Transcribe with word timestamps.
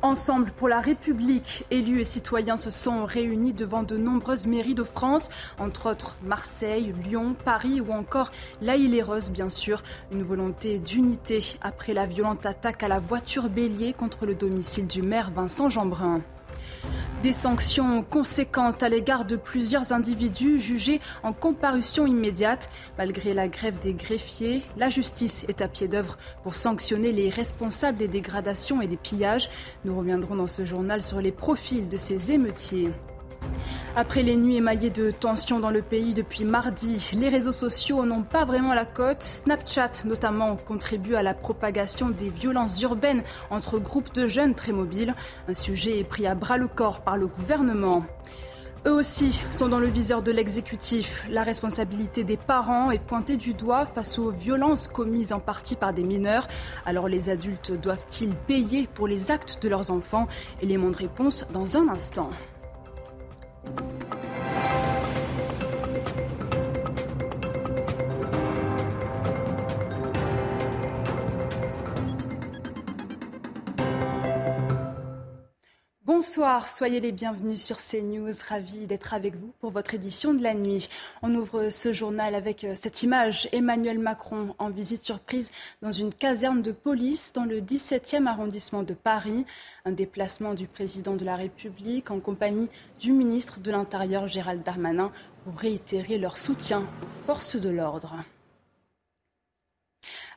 Ensemble 0.00 0.52
pour 0.52 0.68
la 0.68 0.80
République, 0.80 1.64
élus 1.72 2.02
et 2.02 2.04
citoyens 2.04 2.56
se 2.56 2.70
sont 2.70 3.04
réunis 3.04 3.52
devant 3.52 3.82
de 3.82 3.96
nombreuses 3.96 4.46
mairies 4.46 4.76
de 4.76 4.84
France, 4.84 5.28
entre 5.58 5.90
autres 5.90 6.14
Marseille, 6.22 6.94
Lyon, 7.02 7.34
Paris 7.44 7.80
ou 7.80 7.90
encore 7.92 8.30
La 8.62 8.76
Île-et-Rose, 8.76 9.32
bien 9.32 9.50
sûr. 9.50 9.82
Une 10.12 10.22
volonté 10.22 10.78
d'unité 10.78 11.40
après 11.62 11.94
la 11.94 12.06
violente 12.06 12.46
attaque 12.46 12.84
à 12.84 12.88
la 12.88 13.00
voiture 13.00 13.48
bélier 13.48 13.92
contre 13.92 14.24
le 14.24 14.36
domicile 14.36 14.86
du 14.86 15.02
maire 15.02 15.32
Vincent 15.32 15.68
Jeanbrun. 15.68 16.20
Des 17.22 17.32
sanctions 17.32 18.04
conséquentes 18.04 18.84
à 18.84 18.88
l'égard 18.88 19.24
de 19.24 19.34
plusieurs 19.34 19.92
individus 19.92 20.60
jugés 20.60 21.00
en 21.24 21.32
comparution 21.32 22.06
immédiate. 22.06 22.70
Malgré 22.96 23.34
la 23.34 23.48
grève 23.48 23.80
des 23.80 23.92
greffiers, 23.92 24.62
la 24.76 24.88
justice 24.88 25.44
est 25.48 25.60
à 25.60 25.66
pied 25.66 25.88
d'œuvre 25.88 26.16
pour 26.44 26.54
sanctionner 26.54 27.10
les 27.10 27.28
responsables 27.28 27.98
des 27.98 28.06
dégradations 28.06 28.80
et 28.80 28.86
des 28.86 28.96
pillages. 28.96 29.50
Nous 29.84 29.98
reviendrons 29.98 30.36
dans 30.36 30.46
ce 30.46 30.64
journal 30.64 31.02
sur 31.02 31.20
les 31.20 31.32
profils 31.32 31.88
de 31.88 31.96
ces 31.96 32.30
émeutiers. 32.30 32.92
Après 33.96 34.22
les 34.22 34.36
nuits 34.36 34.56
émaillées 34.56 34.90
de 34.90 35.10
tensions 35.10 35.58
dans 35.58 35.70
le 35.70 35.82
pays 35.82 36.14
depuis 36.14 36.44
mardi, 36.44 37.10
les 37.16 37.28
réseaux 37.28 37.52
sociaux 37.52 38.04
n'ont 38.04 38.22
pas 38.22 38.44
vraiment 38.44 38.74
la 38.74 38.84
cote. 38.84 39.22
Snapchat, 39.22 40.04
notamment, 40.04 40.56
contribue 40.56 41.14
à 41.14 41.22
la 41.22 41.34
propagation 41.34 42.10
des 42.10 42.28
violences 42.28 42.80
urbaines 42.82 43.22
entre 43.50 43.78
groupes 43.78 44.12
de 44.14 44.26
jeunes 44.26 44.54
très 44.54 44.72
mobiles. 44.72 45.14
Un 45.48 45.54
sujet 45.54 46.04
pris 46.04 46.26
à 46.26 46.34
bras 46.34 46.58
le 46.58 46.68
corps 46.68 47.00
par 47.00 47.16
le 47.16 47.26
gouvernement. 47.26 48.04
Eux 48.86 48.92
aussi 48.92 49.42
sont 49.50 49.68
dans 49.68 49.80
le 49.80 49.88
viseur 49.88 50.22
de 50.22 50.30
l'exécutif. 50.30 51.26
La 51.28 51.42
responsabilité 51.42 52.22
des 52.22 52.36
parents 52.36 52.92
est 52.92 53.00
pointée 53.00 53.36
du 53.36 53.52
doigt 53.52 53.84
face 53.86 54.20
aux 54.20 54.30
violences 54.30 54.86
commises 54.86 55.32
en 55.32 55.40
partie 55.40 55.74
par 55.74 55.92
des 55.92 56.04
mineurs. 56.04 56.46
Alors 56.86 57.08
les 57.08 57.28
adultes 57.28 57.72
doivent-ils 57.72 58.34
payer 58.46 58.88
pour 58.94 59.08
les 59.08 59.32
actes 59.32 59.60
de 59.60 59.68
leurs 59.68 59.90
enfants? 59.90 60.28
Élément 60.62 60.90
de 60.90 60.96
réponse 60.96 61.44
dans 61.52 61.76
un 61.76 61.88
instant. 61.88 62.30
Thank 63.76 64.12
you. 64.14 64.17
Bonsoir, 76.18 76.66
soyez 76.66 76.98
les 76.98 77.12
bienvenus 77.12 77.62
sur 77.62 77.76
CNews. 77.76 78.32
Ravi 78.48 78.88
d'être 78.88 79.14
avec 79.14 79.36
vous 79.36 79.52
pour 79.60 79.70
votre 79.70 79.94
édition 79.94 80.34
de 80.34 80.42
la 80.42 80.52
nuit. 80.52 80.88
On 81.22 81.32
ouvre 81.32 81.70
ce 81.70 81.92
journal 81.92 82.34
avec 82.34 82.64
euh, 82.64 82.74
cette 82.74 83.04
image. 83.04 83.48
Emmanuel 83.52 84.00
Macron 84.00 84.56
en 84.58 84.68
visite 84.68 85.04
surprise 85.04 85.52
dans 85.80 85.92
une 85.92 86.12
caserne 86.12 86.60
de 86.60 86.72
police 86.72 87.32
dans 87.32 87.44
le 87.44 87.60
17e 87.60 88.26
arrondissement 88.26 88.82
de 88.82 88.94
Paris. 88.94 89.46
Un 89.84 89.92
déplacement 89.92 90.54
du 90.54 90.66
président 90.66 91.14
de 91.14 91.24
la 91.24 91.36
République 91.36 92.10
en 92.10 92.18
compagnie 92.18 92.68
du 92.98 93.12
ministre 93.12 93.60
de 93.60 93.70
l'Intérieur 93.70 94.26
Gérald 94.26 94.64
Darmanin 94.64 95.12
pour 95.44 95.56
réitérer 95.56 96.18
leur 96.18 96.36
soutien 96.36 96.80
aux 96.80 97.26
forces 97.26 97.54
de 97.54 97.70
l'ordre. 97.70 98.16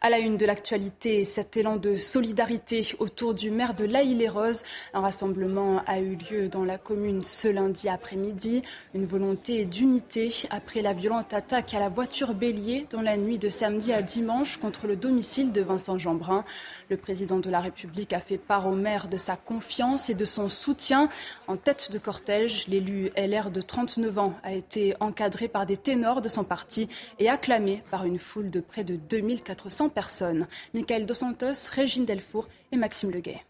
À 0.04 0.10
la 0.10 0.18
une 0.18 0.36
de 0.36 0.48
l'actualité, 0.48 1.26
cet 1.26 1.58
élan 1.58 1.76
de 1.76 1.96
solidarité 1.96 2.84
autour 2.98 3.36
du 3.36 3.52
maire 3.52 3.76
de 3.76 3.86
l'Aïle-et-Rose. 3.86 4.64
Un 4.96 5.02
rassemblement 5.02 5.84
a 5.86 6.00
eu 6.00 6.18
lieu 6.32 6.50
dans 6.50 6.66
la 6.66 6.80
commune 6.80 7.24
ce 7.24 7.48
lundi 7.48 7.88
après-midi. 7.88 8.64
Une 8.96 9.06
volonté 9.06 9.64
d'unité 9.64 10.34
après 10.50 10.82
la 10.82 10.94
violente 10.94 11.36
attaque 11.36 11.76
à 11.76 11.80
la 11.80 11.90
voiture 11.90 12.34
bélier 12.34 12.88
dans 12.90 13.04
la 13.04 13.16
nuit 13.16 13.38
de 13.38 13.50
samedi 13.50 13.94
à 13.94 14.02
dimanche 14.02 14.58
contre 14.58 14.88
le 14.88 14.96
domicile 14.96 15.52
de 15.52 15.62
Vincent 15.62 16.00
Jeanbrun. 16.00 16.46
Le 16.90 16.98
président 16.98 17.38
de 17.38 17.52
la 17.52 17.60
République 17.60 18.14
a 18.14 18.22
fait 18.22 18.40
part 18.40 18.68
au 18.68 18.74
maire 18.74 19.08
de 19.08 19.18
sa 19.18 19.36
confiance 19.36 20.10
et 20.10 20.16
de 20.16 20.26
son 20.26 20.50
soutien. 20.50 21.10
En 21.46 21.58
tête 21.58 21.92
de 21.92 22.00
cortège, 22.00 22.68
l'élu 22.68 23.12
LR 23.16 23.52
de 23.52 23.62
39 23.62 24.18
ans 24.18 24.34
a 24.42 24.54
été 24.54 24.96
encadré 25.00 25.48
par 25.48 25.68
des 25.68 25.78
ténors 25.78 26.22
de 26.22 26.28
son 26.28 26.44
parti 26.44 26.90
et 27.20 27.30
acclamé 27.30 27.84
par 27.92 28.04
une 28.06 28.18
foule 28.18 28.50
de 28.50 28.62
près 28.62 28.84
de 28.84 28.96
2400 28.96 29.91
personnes. 29.92 30.48
Michael 30.74 31.06
Dos 31.06 31.16
Santos, 31.16 31.70
Régine 31.72 32.06
Delfour 32.06 32.48
et 32.72 32.78
Maxime 32.78 33.12
Leguet. 33.12 33.46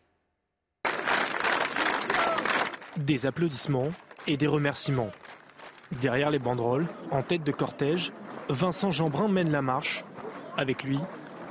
Des 2.98 3.26
applaudissements 3.26 3.90
et 4.28 4.38
des 4.38 4.48
remerciements. 4.48 5.12
Derrière 6.02 6.32
les 6.32 6.40
banderoles, 6.40 6.88
en 7.12 7.24
tête 7.24 7.44
de 7.44 7.52
cortège, 7.52 8.12
Vincent 8.50 8.92
Jeanbrun 8.92 9.28
mène 9.28 9.52
la 9.52 9.62
marche. 9.62 10.04
Avec 10.58 10.84
lui, 10.84 11.00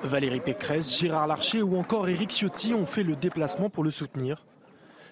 Valérie 0.02 0.40
Pécresse, 0.40 0.98
Gérard 0.98 1.26
Larcher 1.26 1.62
ou 1.62 1.76
encore 1.76 2.08
Éric 2.08 2.30
Ciotti 2.30 2.74
ont 2.74 2.86
fait 2.86 3.02
le 3.02 3.16
déplacement 3.16 3.70
pour 3.70 3.84
le 3.84 3.90
soutenir. 3.90 4.46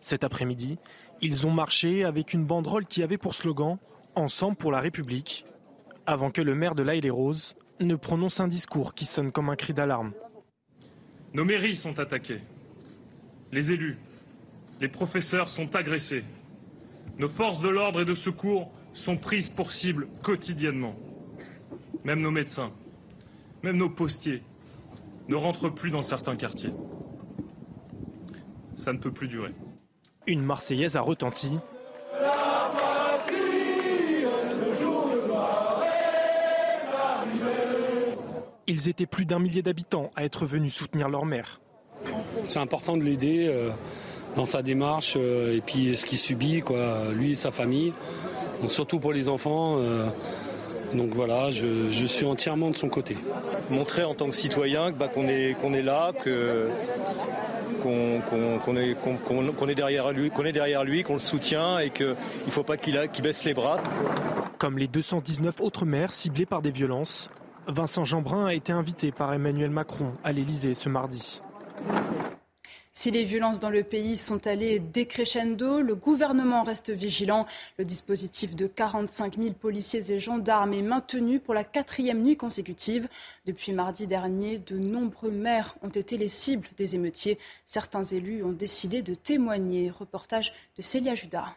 Cet 0.01 0.25
après-midi, 0.25 0.79
ils 1.21 1.47
ont 1.47 1.51
marché 1.51 2.05
avec 2.05 2.33
une 2.33 2.45
banderole 2.45 2.87
qui 2.87 3.03
avait 3.03 3.19
pour 3.19 3.35
slogan 3.35 3.79
Ensemble 4.15 4.57
pour 4.57 4.73
la 4.73 4.81
République, 4.81 5.47
avant 6.07 6.31
que 6.31 6.43
le 6.43 6.55
maire 6.55 6.75
de 6.75 6.83
l'Aïle-et-Rose 6.83 7.55
ne 7.81 7.97
prononce 7.97 8.41
un 8.41 8.49
discours 8.49 8.95
qui 8.95 9.07
sonne 9.07 9.33
comme 9.33 9.49
un 9.49 9.57
cri 9.57 9.73
d'alarme. 9.75 10.13
Nos 11.35 11.45
mairies 11.45 11.77
sont 11.77 11.99
attaquées. 11.99 12.41
Les 13.53 13.73
élus, 13.73 13.99
les 14.81 14.89
professeurs 14.89 15.49
sont 15.49 15.77
agressés. 15.77 16.25
Nos 17.19 17.29
forces 17.29 17.61
de 17.61 17.69
l'ordre 17.69 18.01
et 18.01 18.05
de 18.05 18.15
secours 18.15 18.71
sont 18.95 19.17
prises 19.17 19.49
pour 19.49 19.73
cible 19.73 20.09
quotidiennement. 20.23 20.97
Même 22.05 22.21
nos 22.21 22.31
médecins, 22.31 22.73
même 23.63 23.77
nos 23.77 23.91
postiers 23.91 24.43
ne 25.29 25.37
rentrent 25.37 25.69
plus 25.69 25.91
dans 25.91 26.03
certains 26.03 26.37
quartiers. 26.37 26.73
Ça 28.75 28.93
ne 28.93 28.99
peut 28.99 29.13
plus 29.13 29.29
durer. 29.29 29.53
Une 30.27 30.43
Marseillaise 30.43 30.97
a 30.97 31.01
retenti. 31.01 31.51
Ils 38.81 38.89
étaient 38.89 39.07
plus 39.07 39.25
d'un 39.25 39.41
millier 39.41 39.61
d'habitants 39.61 40.13
à 40.15 40.25
être 40.25 40.47
venus 40.47 40.73
soutenir 40.73 41.09
leur 41.09 41.25
maire. 41.25 41.59
C'est 42.47 42.61
important 42.61 42.97
de 42.97 43.03
l'aider 43.03 43.47
euh, 43.49 43.71
dans 44.37 44.47
sa 44.47 44.63
démarche 44.63 45.15
euh, 45.17 45.57
et 45.57 45.61
puis 45.61 45.97
ce 45.97 46.07
qu'il 46.07 46.17
subit, 46.19 46.61
quoi, 46.61 47.13
lui 47.13 47.33
et 47.33 47.35
sa 47.35 47.51
famille. 47.51 47.93
Donc 48.63 48.71
surtout 48.71 49.01
pour 49.01 49.13
les 49.13 49.29
enfants. 49.29 49.79
euh, 49.79 50.07
donc 50.95 51.13
voilà, 51.13 51.51
je, 51.51 51.91
je 51.91 52.07
suis 52.07 52.25
entièrement 52.25 52.71
de 52.71 52.77
son 52.77 52.89
côté. 52.89 53.17
montrer 53.69 54.05
en 54.05 54.15
tant 54.15 54.29
que 54.31 54.37
citoyen 54.37 54.93
bah, 54.93 55.09
qu'on 55.09 55.27
est, 55.27 55.57
qu'on 55.61 55.75
est 55.75 55.83
là, 55.83 56.13
que, 56.23 56.69
qu'on, 57.83 58.21
qu'on- 58.31 58.59
qu'on 58.61 58.77
est, 58.77 58.95
qu'on 58.95 59.67
derrière 59.67 60.13
lui, 60.13 60.31
qu'on 60.31 60.45
est 60.45 60.53
derrière 60.53 60.85
lui, 60.85 61.03
qu'on 61.03 61.15
le 61.15 61.19
soutient 61.19 61.81
et 61.81 61.91
qu'il 61.91 62.07
ne 62.47 62.51
faut 62.53 62.63
pas 62.63 62.77
qu'il, 62.77 62.97
a- 62.97 63.09
qu'il 63.09 63.25
baisse 63.25 63.45
les 63.45 63.55
bras. 63.55 63.77
Comme 64.59 64.79
les 64.79 64.87
219 64.89 65.61
autres 65.61 65.85
maires 65.85 66.13
ciblés 66.13 66.47
par 66.47 66.63
des 66.63 66.71
violences, 66.71 67.29
Vincent 67.69 68.07
Jeanbrun 68.07 68.47
a 68.47 68.55
été 68.55 68.73
invité 68.73 69.13
par 69.13 69.35
Emmanuel 69.35 69.71
Macron 69.71 70.15
à 70.25 70.33
l'Élysée 70.33 70.73
ce 70.73 70.89
mardi. 70.89 71.43
Si 72.95 73.11
les 73.11 73.25
violences 73.25 73.61
dans 73.61 73.69
le 73.69 73.85
pays 73.85 74.17
sont 74.17 74.47
allées 74.47 74.79
décrescendo, 74.79 75.83
le 75.83 75.95
gouvernement 75.95 76.65
reste 76.65 76.91
vigilant. 76.91 77.47
Le 77.79 77.85
dispositif 77.85 78.57
de 78.57 78.67
45 78.67 79.37
000 79.37 79.53
policiers 79.53 80.11
et 80.11 80.19
gendarmes 80.19 80.73
est 80.73 80.83
maintenu 80.83 81.41
pour 81.41 81.53
la 81.53 81.63
quatrième 81.63 82.23
nuit 82.23 82.39
consécutive. 82.39 83.07
Depuis 83.47 83.73
mardi 83.73 84.07
dernier, 84.07 84.59
de 84.59 84.79
nombreux 84.79 85.31
maires 85.31 85.77
ont 85.83 85.91
été 85.91 86.17
les 86.17 86.29
cibles 86.29 86.69
des 86.79 86.95
émeutiers. 86.95 87.39
Certains 87.67 88.03
élus 88.03 88.43
ont 88.43 88.53
décidé 88.53 89.03
de 89.03 89.15
témoigner. 89.15 89.91
Reportage 89.91 90.55
de 90.77 90.83
Célia 90.83 91.15
Judas. 91.15 91.55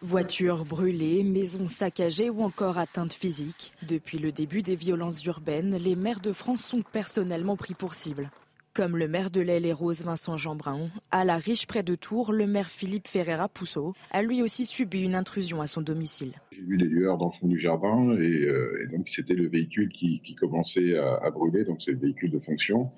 Voitures 0.00 0.64
brûlées, 0.64 1.22
maisons 1.22 1.66
saccagées 1.66 2.30
ou 2.30 2.42
encore 2.42 2.78
atteintes 2.78 3.12
physiques. 3.12 3.72
Depuis 3.86 4.18
le 4.18 4.32
début 4.32 4.62
des 4.62 4.76
violences 4.76 5.24
urbaines, 5.24 5.76
les 5.76 5.96
maires 5.96 6.20
de 6.20 6.32
France 6.32 6.64
sont 6.64 6.82
personnellement 6.82 7.56
pris 7.56 7.74
pour 7.74 7.94
cible. 7.94 8.30
Comme 8.74 8.96
le 8.96 9.06
maire 9.06 9.30
de 9.30 9.42
l'Aile 9.42 9.66
et 9.66 9.72
Rose 9.72 10.02
Vincent 10.02 10.38
Jeanbrun, 10.38 10.88
à 11.10 11.26
la 11.26 11.36
riche 11.36 11.66
près 11.66 11.82
de 11.82 11.94
Tours, 11.94 12.32
le 12.32 12.46
maire 12.46 12.70
Philippe 12.70 13.06
Ferreira 13.06 13.46
Pousseau 13.46 13.92
a 14.10 14.22
lui 14.22 14.40
aussi 14.40 14.64
subi 14.64 15.02
une 15.02 15.14
intrusion 15.14 15.60
à 15.60 15.66
son 15.66 15.82
domicile. 15.82 16.32
J'ai 16.52 16.62
vu 16.62 16.78
des 16.78 16.86
lueurs 16.86 17.18
dans 17.18 17.26
le 17.26 17.38
fond 17.38 17.48
du 17.48 17.58
jardin 17.58 18.16
et, 18.18 18.46
euh, 18.46 18.88
donc 18.90 19.10
c'était 19.10 19.34
le 19.34 19.46
véhicule 19.46 19.90
qui, 19.90 20.34
commençait 20.40 20.96
à, 20.96 21.30
brûler, 21.30 21.64
donc 21.64 21.82
c'est 21.82 21.92
le 21.92 21.98
véhicule 21.98 22.30
de 22.30 22.38
fonction 22.38 22.90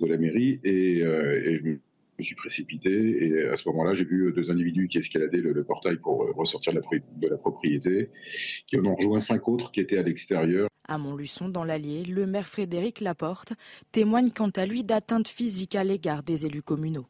de 0.00 0.06
la 0.06 0.16
mairie 0.16 0.60
et, 0.64 1.02
euh, 1.02 1.78
suis 2.24 2.34
précipité 2.34 3.26
et 3.26 3.48
à 3.48 3.56
ce 3.56 3.68
moment-là, 3.68 3.94
j'ai 3.94 4.04
vu 4.04 4.32
deux 4.32 4.50
individus 4.50 4.88
qui 4.88 4.98
escaladaient 4.98 5.38
le, 5.38 5.64
portail 5.64 5.96
pour 5.96 6.24
euh, 6.24 6.32
ressortir 6.36 6.72
de 6.72 6.80
la, 6.80 6.98
de 7.16 7.28
la, 7.28 7.36
propriété, 7.36 8.10
qui 8.66 8.78
en 8.78 8.84
ont 8.84 8.94
rejoint 8.94 9.20
cinq 9.20 9.48
autres 9.48 9.70
qui 9.70 9.80
étaient 9.80 9.98
à 9.98 10.02
l'extérieur. 10.02 10.68
À 10.88 10.98
Montluçon, 10.98 11.48
dans 11.48 11.64
l'Allier, 11.64 12.04
le 12.04 12.26
maire 12.26 12.48
Frédéric 12.48 13.00
Laporte 13.00 13.52
témoigne 13.92 14.30
quant 14.30 14.50
à 14.50 14.66
lui 14.66 14.84
d'atteintes 14.84 15.28
physiques 15.28 15.74
à 15.74 15.84
l'égard 15.84 16.22
des 16.22 16.46
élus 16.46 16.62
communaux. 16.62 17.06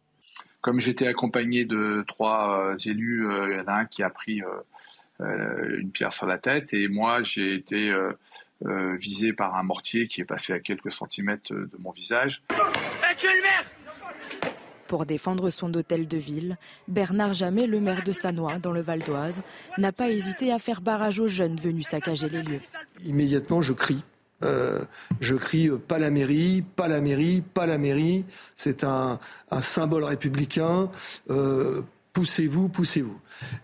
Comme 0.61 0.81
j'étais 0.81 1.07
accompagné 1.07 1.65
de 1.65 2.05
trois 2.07 2.73
euh, 2.73 2.77
élus, 2.85 3.27
euh, 3.27 3.49
il 3.51 3.57
y 3.57 3.61
en 3.61 3.67
a 3.67 3.73
un 3.81 3.85
qui 3.87 4.03
a 4.03 4.11
pris 4.11 4.43
une 5.21 5.91
pierre 5.91 6.13
sur 6.13 6.27
la 6.27 6.39
tête 6.39 6.73
et 6.73 6.87
moi 6.87 7.25
j'ai 7.25 7.53
été 7.57 7.93
visé 8.61 9.33
par 9.33 9.57
un 9.57 9.65
mortier 9.65 10.07
qui 10.07 10.21
est 10.21 10.25
passé 10.25 10.53
à 10.53 10.61
quelques 10.61 10.93
centimètres 10.93 11.53
de 11.53 11.77
mon 11.81 11.91
visage. 11.91 12.45
le 12.51 13.43
maire 13.43 13.78
pour 14.89 15.07
défendre 15.07 15.51
son 15.51 15.73
hôtel 15.75 16.09
de 16.09 16.17
ville, 16.17 16.57
Bernard 16.89 17.35
Jamet, 17.35 17.67
le 17.67 17.79
maire 17.79 18.03
de 18.03 18.11
Sanois, 18.11 18.59
dans 18.59 18.73
le 18.73 18.81
Val 18.81 19.01
d'Oise, 19.01 19.43
n'a 19.77 19.93
pas 19.93 20.09
hésité 20.09 20.51
à 20.51 20.59
faire 20.59 20.81
barrage 20.81 21.21
aux 21.21 21.29
jeunes 21.29 21.57
venus 21.57 21.87
saccager 21.87 22.29
les 22.29 22.43
lieux. 22.43 22.61
Immédiatement, 23.05 23.63
je 23.63 23.75
crie. 23.75 24.03
Euh, 24.45 24.81
je 25.21 25.35
crie 25.35 25.69
euh, 25.69 25.79
pas 25.79 25.99
la 25.99 26.11
mairie, 26.11 26.63
pas 26.77 26.89
la 26.89 27.01
mairie, 27.01 27.43
pas 27.55 27.67
la 27.67 27.77
mairie. 27.77 28.25
C'est 28.55 28.85
un, 28.85 29.19
symbole 29.61 30.05
républicain. 30.05 30.91
Euh, 31.31 31.83
poussez-vous, 32.19 32.69
poussez-vous. 32.69 33.17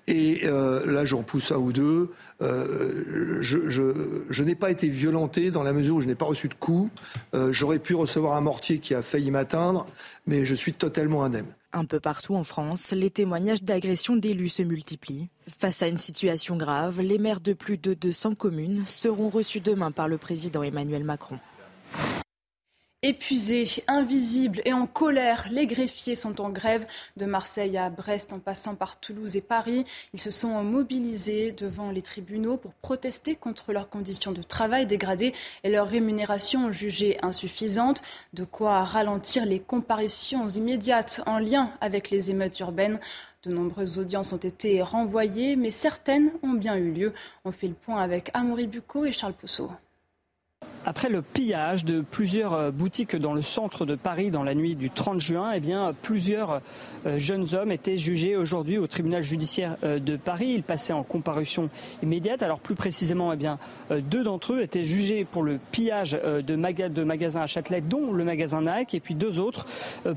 Et 0.07 0.43
euh, 0.45 0.87
là, 0.87 1.05
j'en 1.05 1.25
pousse 1.25 1.51
un 1.51 1.57
ou 1.57 1.73
deux. 1.73 2.13
Euh, 2.41 3.39
je, 3.41 4.43
n'ai 4.45 4.55
pas 4.55 4.71
été 4.71 4.89
violenté 4.89 5.51
dans 5.51 5.65
la 5.65 5.73
mesure 5.73 5.97
où 5.97 6.01
je 6.01 6.07
n'ai 6.07 6.15
pas 6.15 6.25
reçu 6.25 6.47
de 6.47 6.55
coups. 6.55 6.89
Euh, 7.35 7.53
j'aurais 7.53 7.81
pu 7.81 7.97
recevoir 7.97 8.37
un 8.37 8.41
mortier 8.41 8.79
qui 8.79 8.95
a 8.95 9.03
failli 9.03 9.33
m'atteindre, 9.33 9.87
mais 10.29 10.47
je 10.47 10.55
suis 10.55 10.73
totalement 10.73 11.25
indemne. 11.25 11.49
Un 11.73 11.85
peu 11.85 11.99
partout 11.99 12.37
en 12.37 12.45
France, 12.45 12.93
les 12.93 13.11
témoignages 13.11 13.65
d'agressions 13.65 14.15
d'élus 14.15 14.51
se 14.51 14.63
multiplient. 14.63 15.31
Face 15.59 15.83
à 15.83 15.89
une 15.89 15.99
situation 15.99 16.57
grave, 16.57 17.01
les 17.01 17.19
maires 17.19 17.41
de 17.41 17.55
plus 17.55 17.77
de 17.77 17.93
200 17.93 18.37
communes 18.37 18.85
seront 18.87 19.31
reçus 19.31 19.59
demain 19.59 19.91
par 19.91 20.07
le 20.07 20.17
président 20.17 20.63
Emmanuel 20.63 21.03
Macron. 21.03 21.41
Épuisés, 23.07 23.67
invisibles 23.87 24.63
et 24.65 24.73
en 24.73 24.87
colère, 24.87 25.49
les 25.51 25.67
greffiers 25.67 26.15
sont 26.15 26.41
en 26.41 26.49
grève 26.49 26.87
de 27.19 27.27
Marseille 27.27 27.77
à 27.77 27.91
Brest 27.91 28.33
en 28.33 28.39
passant 28.39 28.77
par 28.77 28.99
Toulouse 28.99 29.37
et 29.37 29.43
Paris. 29.43 29.85
Ils 30.15 30.23
se 30.23 30.31
sont 30.31 30.65
mobilisés 30.65 31.53
devant 31.53 31.91
les 31.91 32.01
tribunaux 32.01 32.57
pour 32.57 32.73
protester 32.73 33.37
contre 33.37 33.75
leurs 33.75 33.91
conditions 33.91 34.33
de 34.33 34.41
travail 34.41 34.87
dégradées 34.87 35.35
et 35.65 35.69
leur 35.69 35.87
rémunération 35.87 36.73
jugée 36.73 37.19
insuffisante, 37.21 38.01
de 38.33 38.45
quoi 38.45 38.83
ralentir 38.85 39.45
les 39.45 39.61
comparutions 39.61 40.49
immédiates 40.49 41.21
en 41.27 41.39
lien 41.39 41.73
avec 41.83 42.09
les 42.09 42.31
émeutes 42.31 42.59
urbaines. 42.61 43.01
De 43.43 43.53
nombreuses 43.53 43.99
audiences 43.99 44.33
ont 44.33 44.39
été 44.39 44.81
renvoyées, 44.81 45.57
mais 45.57 45.71
certaines 45.71 46.33
ont 46.43 46.55
bien 46.55 46.77
eu 46.77 46.91
lieu. 46.91 47.13
On 47.45 47.53
fait 47.53 47.69
le 47.69 47.75
point 47.75 48.01
avec 48.01 48.31
Amaury 48.33 48.67
Bucco 48.67 49.05
et 49.05 49.13
Charles 49.13 49.35
Pousseau. 49.35 49.71
Après 50.87 51.09
le 51.09 51.23
pillage 51.23 51.87
de 51.87 52.03
plusieurs 52.03 52.53
euh, 52.53 52.71
boutiques 52.71 53.17
dans 53.17 53.33
le 53.33 53.41
centre 53.41 53.87
de 53.87 53.95
Paris 53.95 54.31
dans 54.31 54.43
la 54.43 54.55
nuit 54.55 54.77
du 54.77 54.91
30 54.91 55.19
juin, 55.19 55.53
eh 55.55 55.61
bien, 55.61 55.95
plusieurs 56.03 56.61
euh, 57.07 57.19
jeunes 57.19 57.55
hommes 57.55 57.73
étaient 57.73 57.97
jugés 57.97 58.37
aujourd'hui 58.37 58.77
au 58.77 58.87
tribunal 58.87 59.23
judiciaire 59.23 59.77
euh, 59.83 59.99
de 59.99 60.17
Paris. 60.17 60.53
Ils 60.55 60.63
passaient 60.63 60.93
en 60.93 61.03
comparution 61.03 61.71
immédiate. 62.03 62.43
Alors 62.43 62.61
plus 62.61 62.75
précisément, 62.75 63.33
eh 63.33 63.37
bien, 63.37 63.59
deux 63.91 64.25
d'entre 64.25 64.55
eux 64.55 64.61
étaient 64.61 64.85
jugés 64.85 65.25
pour 65.25 65.43
le 65.43 65.59
pillage 65.73 66.13
de, 66.13 66.55
magasins 67.05 67.41
à 67.41 67.47
Châtelet, 67.47 67.81
dont 67.81 68.13
le 68.13 68.25
magasin 68.25 68.61
Nike, 68.61 68.95
et 68.95 69.01
puis 69.01 69.15
deux 69.15 69.39
autres 69.39 69.67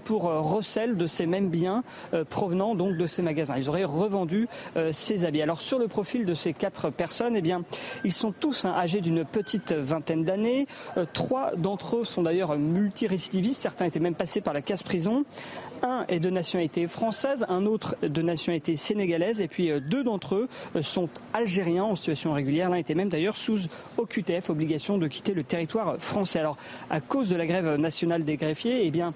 pour 0.04 0.24
recel 0.24 0.98
de 0.98 1.06
ces 1.06 1.26
mêmes 1.26 1.50
biens 1.50 1.84
provenant 2.30 2.76
donc 2.76 2.98
de 2.98 3.06
ces 3.08 3.22
magasins. 3.22 3.56
Ils 3.58 3.70
auraient 3.70 3.84
revendu 3.84 4.48
ces 4.92 5.26
habits. 5.26 5.42
Alors 5.42 5.62
sur 5.62 5.80
le 5.80 5.88
profil 5.88 6.26
de 6.26 6.34
ces 6.34 6.54
quatre 6.54 6.90
personnes, 6.90 7.36
eh 7.36 7.42
bien, 7.42 7.64
ils 8.04 8.14
sont 8.14 8.32
tous 8.32 8.66
hein, 8.66 8.74
âgés 8.76 9.02
d'une 9.02 9.26
petite 9.26 9.74
vingtaine 9.74 10.24
d'années. 10.24 10.37
Euh, 10.46 11.06
trois 11.14 11.56
d'entre 11.56 11.98
eux 11.98 12.06
sont 12.06 12.22
d'ailleurs 12.22 12.58
multirécidivistes. 12.58 13.62
Certains 13.62 13.86
étaient 13.86 14.00
même 14.00 14.16
passés 14.16 14.42
par 14.42 14.54
la 14.54 14.62
casse-prison. 14.62 15.26
Un 15.84 16.06
est 16.08 16.20
de 16.20 16.30
nationalité 16.30 16.88
française, 16.88 17.46
un 17.50 17.66
autre 17.66 17.96
de 18.02 18.22
nationalité 18.22 18.76
sénégalaise, 18.76 19.42
et 19.42 19.48
puis 19.48 19.72
euh, 19.72 19.80
deux 19.80 20.04
d'entre 20.04 20.36
eux 20.36 20.48
euh, 20.76 20.82
sont 20.82 21.10
algériens 21.34 21.84
en 21.84 21.96
situation 21.96 22.34
régulière. 22.34 22.70
L'un 22.70 22.78
était 22.78 22.96
même 22.96 23.10
d'ailleurs 23.10 23.38
sous 23.38 23.60
OQTF, 23.98 24.50
obligation 24.50 24.98
de 24.98 25.08
quitter 25.08 25.34
le 25.34 25.44
territoire 25.44 25.98
français. 26.00 26.40
Alors, 26.40 26.58
à 26.90 27.02
cause 27.02 27.30
de 27.30 27.36
la 27.36 27.46
grève 27.46 27.76
nationale 27.76 28.24
des 28.26 28.38
greffiers, 28.38 28.86
eh 28.86 28.92
bien, 28.92 29.14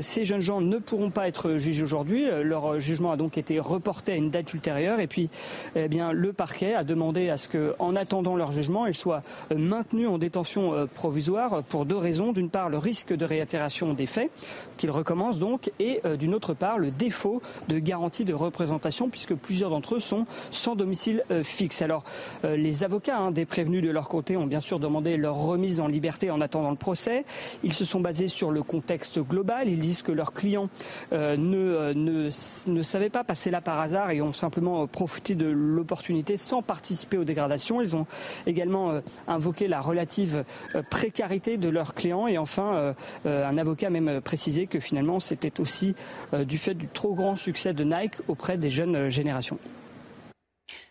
ces 0.00 0.24
jeunes 0.24 0.40
gens 0.40 0.60
ne 0.60 0.78
pourront 0.78 1.10
pas 1.10 1.28
être 1.28 1.56
jugés 1.56 1.82
aujourd'hui. 1.82 2.26
Leur 2.42 2.80
jugement 2.80 3.12
a 3.12 3.16
donc 3.16 3.38
été 3.38 3.58
reporté 3.58 4.12
à 4.12 4.16
une 4.16 4.30
date 4.30 4.52
ultérieure, 4.52 5.00
et 5.00 5.06
puis, 5.06 5.30
eh 5.76 5.88
bien, 5.88 6.12
le 6.12 6.32
parquet 6.32 6.74
a 6.74 6.84
demandé 6.84 7.28
à 7.28 7.36
ce 7.36 7.48
que, 7.48 7.74
en 7.78 7.96
attendant 7.96 8.36
leur 8.36 8.52
jugement, 8.52 8.86
ils 8.86 8.94
soient 8.94 9.22
maintenus 9.54 10.08
en 10.08 10.18
détention 10.18 10.74
euh, 10.74 10.86
provisoire 10.86 11.62
pour 11.64 11.86
deux 11.86 11.96
raisons. 11.96 12.32
D'une 12.32 12.50
part, 12.50 12.68
le 12.68 12.78
risque 12.78 13.12
de 13.12 13.24
réitération 13.24 13.94
des 13.94 14.06
faits, 14.06 14.30
qu'il 14.76 14.90
recommence 14.90 15.38
donc, 15.38 15.70
et 15.78 16.00
euh, 16.01 16.01
d'une 16.04 16.34
autre 16.34 16.54
part, 16.54 16.78
le 16.78 16.90
défaut 16.90 17.42
de 17.68 17.78
garantie 17.78 18.24
de 18.24 18.34
représentation, 18.34 19.08
puisque 19.08 19.34
plusieurs 19.34 19.70
d'entre 19.70 19.96
eux 19.96 20.00
sont 20.00 20.26
sans 20.50 20.76
domicile 20.76 21.22
euh, 21.30 21.42
fixe. 21.42 21.82
Alors, 21.82 22.04
les 22.44 22.84
avocats 22.84 23.18
hein, 23.18 23.30
des 23.30 23.44
prévenus 23.44 23.82
de 23.82 23.90
leur 23.90 24.08
côté 24.08 24.36
ont 24.36 24.46
bien 24.46 24.60
sûr 24.60 24.78
demandé 24.78 25.16
leur 25.16 25.36
remise 25.36 25.80
en 25.80 25.86
liberté 25.86 26.30
en 26.30 26.40
attendant 26.40 26.70
le 26.70 26.76
procès. 26.76 27.24
Ils 27.62 27.74
se 27.74 27.84
sont 27.84 28.00
basés 28.00 28.28
sur 28.28 28.50
le 28.50 28.62
contexte 28.62 29.18
global. 29.20 29.68
Ils 29.68 29.78
disent 29.78 30.02
que 30.02 30.12
leurs 30.12 30.32
clients 30.32 30.68
ne, 31.12 31.92
ne, 31.92 32.82
savaient 32.82 33.10
pas 33.10 33.24
passer 33.24 33.50
là 33.50 33.60
par 33.60 33.80
hasard 33.80 34.10
et 34.10 34.22
ont 34.22 34.32
simplement 34.32 34.86
profité 34.86 35.34
de 35.34 35.46
l'opportunité 35.46 36.36
sans 36.36 36.62
participer 36.62 37.18
aux 37.18 37.24
dégradations. 37.24 37.80
Ils 37.80 37.96
ont 37.96 38.06
également 38.46 39.00
invoqué 39.28 39.68
la 39.68 39.80
relative 39.80 40.44
euh, 40.74 40.82
précarité 40.88 41.56
de 41.56 41.68
leurs 41.68 41.94
clients. 41.94 42.26
Et 42.26 42.38
enfin, 42.38 42.74
euh, 42.74 42.92
euh, 43.26 43.48
un 43.48 43.58
avocat 43.58 43.88
a 43.88 43.90
même 43.90 44.20
précisé 44.20 44.66
que 44.66 44.80
finalement, 44.80 45.20
c'était 45.20 45.60
aussi 45.60 45.91
du 46.32 46.58
fait 46.58 46.74
du 46.74 46.88
trop 46.88 47.14
grand 47.14 47.36
succès 47.36 47.72
de 47.72 47.84
Nike 47.84 48.16
auprès 48.28 48.56
des 48.56 48.70
jeunes 48.70 49.08
générations. 49.08 49.58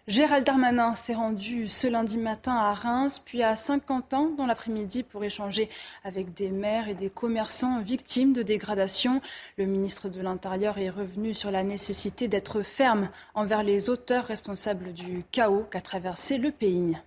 Gérald 0.07 0.44
Darmanin 0.44 0.95
s'est 0.95 1.13
rendu 1.13 1.68
ce 1.68 1.86
lundi 1.86 2.18
matin 2.18 2.56
à 2.56 2.74
Reims, 2.74 3.21
puis 3.24 3.44
à 3.44 3.56
Saint-Quentin 3.56 4.31
dans 4.36 4.48
l'après-midi 4.48 5.03
pour 5.03 5.24
échanger 5.24 5.69
avec 6.03 6.33
des 6.33 6.50
maires 6.50 6.89
et 6.89 6.95
des 6.95 7.12
commerçants 7.12 7.80
victimes 7.81 8.33
de 8.33 8.42
dégradation. 8.42 9.21
Le 9.57 9.65
ministre 9.68 10.09
de 10.09 10.19
l'Intérieur 10.19 10.80
est 10.80 10.89
revenu 10.89 11.36
sur 11.36 11.51
la 11.51 11.63
nécessité 11.63 12.27
d'être 12.27 12.63
ferme 12.63 13.10
envers 13.36 13.62
les 13.62 13.89
auteurs 13.89 14.25
responsables 14.25 14.91
du 14.91 15.24
chaos 15.31 15.67
qu'a 15.70 15.81
traversé 15.81 16.39
le 16.39 16.51
pays. 16.51 16.98